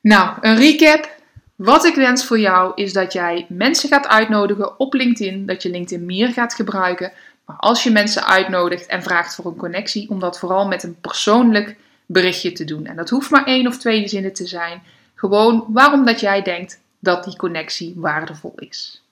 Nou, 0.00 0.36
een 0.40 0.56
recap. 0.56 1.16
Wat 1.56 1.84
ik 1.84 1.94
wens 1.94 2.24
voor 2.24 2.38
jou 2.38 2.72
is 2.74 2.92
dat 2.92 3.12
jij 3.12 3.46
mensen 3.48 3.88
gaat 3.88 4.06
uitnodigen 4.06 4.78
op 4.78 4.94
LinkedIn, 4.94 5.46
dat 5.46 5.62
je 5.62 5.70
LinkedIn 5.70 6.06
meer 6.06 6.32
gaat 6.32 6.54
gebruiken. 6.54 7.12
Maar 7.44 7.56
als 7.56 7.82
je 7.82 7.90
mensen 7.90 8.26
uitnodigt 8.26 8.86
en 8.86 9.02
vraagt 9.02 9.34
voor 9.34 9.46
een 9.46 9.56
connectie, 9.56 10.10
om 10.10 10.20
dat 10.20 10.38
vooral 10.38 10.68
met 10.68 10.82
een 10.82 11.00
persoonlijk 11.00 11.76
berichtje 12.06 12.52
te 12.52 12.64
doen. 12.64 12.86
En 12.86 12.96
dat 12.96 13.10
hoeft 13.10 13.30
maar 13.30 13.44
één 13.44 13.66
of 13.66 13.78
twee 13.78 14.08
zinnen 14.08 14.32
te 14.32 14.46
zijn. 14.46 14.82
Gewoon 15.14 15.64
waarom 15.68 16.04
dat 16.04 16.20
jij 16.20 16.42
denkt 16.42 16.80
dat 16.98 17.24
die 17.24 17.36
connectie 17.36 17.92
waardevol 17.96 18.52
is. 18.56 19.02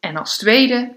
En 0.00 0.16
als 0.16 0.38
tweede, 0.38 0.96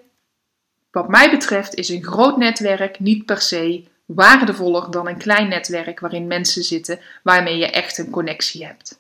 wat 0.91 1.09
mij 1.09 1.29
betreft 1.29 1.75
is 1.75 1.89
een 1.89 2.03
groot 2.03 2.37
netwerk 2.37 2.99
niet 2.99 3.25
per 3.25 3.41
se 3.41 3.83
waardevoller 4.05 4.91
dan 4.91 5.07
een 5.07 5.17
klein 5.17 5.47
netwerk 5.47 5.99
waarin 5.99 6.27
mensen 6.27 6.63
zitten 6.63 6.99
waarmee 7.23 7.57
je 7.57 7.69
echt 7.69 7.97
een 7.97 8.09
connectie 8.09 8.65
hebt. 8.65 8.99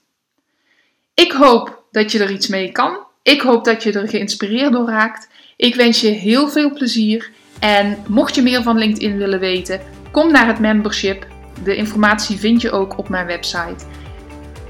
Ik 1.13 1.31
hoop 1.31 1.83
dat 1.91 2.11
je 2.11 2.19
er 2.19 2.31
iets 2.31 2.47
mee 2.47 2.71
kan. 2.71 2.97
Ik 3.21 3.41
hoop 3.41 3.65
dat 3.65 3.83
je 3.83 3.91
er 3.91 4.09
geïnspireerd 4.09 4.71
door 4.71 4.89
raakt. 4.89 5.27
Ik 5.55 5.75
wens 5.75 6.01
je 6.01 6.07
heel 6.07 6.49
veel 6.49 6.73
plezier. 6.73 7.31
En 7.59 7.97
mocht 8.07 8.35
je 8.35 8.41
meer 8.41 8.63
van 8.63 8.77
LinkedIn 8.77 9.17
willen 9.17 9.39
weten, 9.39 9.81
kom 10.11 10.31
naar 10.31 10.47
het 10.47 10.59
membership. 10.59 11.27
De 11.63 11.75
informatie 11.75 12.37
vind 12.37 12.61
je 12.61 12.71
ook 12.71 12.97
op 12.97 13.09
mijn 13.09 13.25
website. 13.25 13.85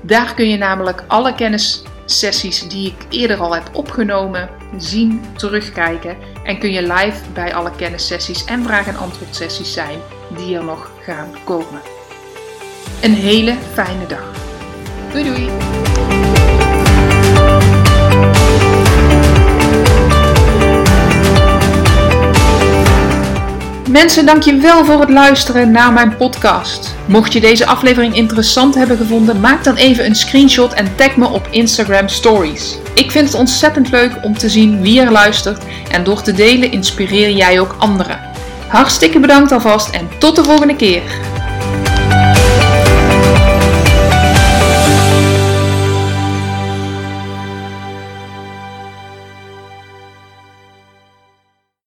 Daar 0.02 0.34
kun 0.34 0.50
je 0.50 0.58
namelijk 0.58 1.04
alle 1.08 1.36
kennissessies 1.36 2.68
die 2.68 2.88
ik 2.88 3.06
eerder 3.10 3.38
al 3.38 3.56
heb 3.56 3.70
opgenomen 3.74 4.50
zien, 4.78 5.22
terugkijken 5.38 6.18
en 6.44 6.60
kun 6.60 6.72
je 6.72 6.82
live 6.82 7.32
bij 7.34 7.54
alle 7.54 7.72
kennissessies 7.76 8.46
en 8.46 8.64
vraag- 8.64 8.88
en 8.88 8.98
antwoordsessies 8.98 9.74
zijn 9.74 10.00
die 10.36 10.58
er 10.58 10.64
nog 10.64 10.92
gaan 11.02 11.30
komen. 11.44 11.82
Een 13.02 13.14
hele 13.14 13.56
fijne 13.74 14.06
dag. 14.08 14.32
Doei 15.12 15.24
doei! 15.24 15.50
Mensen, 23.90 24.26
dankjewel 24.26 24.86
voor 24.86 25.00
het 25.00 25.10
luisteren 25.10 25.72
naar 25.72 25.94
mijn 25.94 26.16
podcast. 26.18 26.96
Mocht 27.08 27.34
je 27.34 27.40
deze 27.40 27.66
aflevering 27.66 28.16
interessant 28.16 28.76
hebben 28.76 28.98
gevonden, 28.98 29.40
maak 29.40 29.64
dan 29.64 29.76
even 29.76 30.06
een 30.06 30.16
screenshot 30.16 30.74
en 30.74 30.96
tag 30.96 31.16
me 31.16 31.28
op 31.28 31.48
Instagram 31.52 32.08
Stories. 32.08 32.78
Ik 32.96 33.12
vind 33.12 33.26
het 33.26 33.36
ontzettend 33.36 33.92
leuk 33.92 34.12
om 34.22 34.38
te 34.38 34.50
zien 34.50 34.82
wie 34.82 35.02
er 35.02 35.12
luistert 35.12 35.64
en 35.92 36.04
door 36.04 36.22
te 36.22 36.34
delen 36.34 36.72
inspireer 36.72 37.32
jij 37.32 37.60
ook 37.60 37.76
anderen. 37.78 38.25
Hartstikke 38.76 39.20
bedankt 39.20 39.52
alvast 39.52 39.90
en 39.90 40.10
tot 40.20 40.36
de 40.36 40.44
volgende 40.44 40.76
keer. 40.76 41.35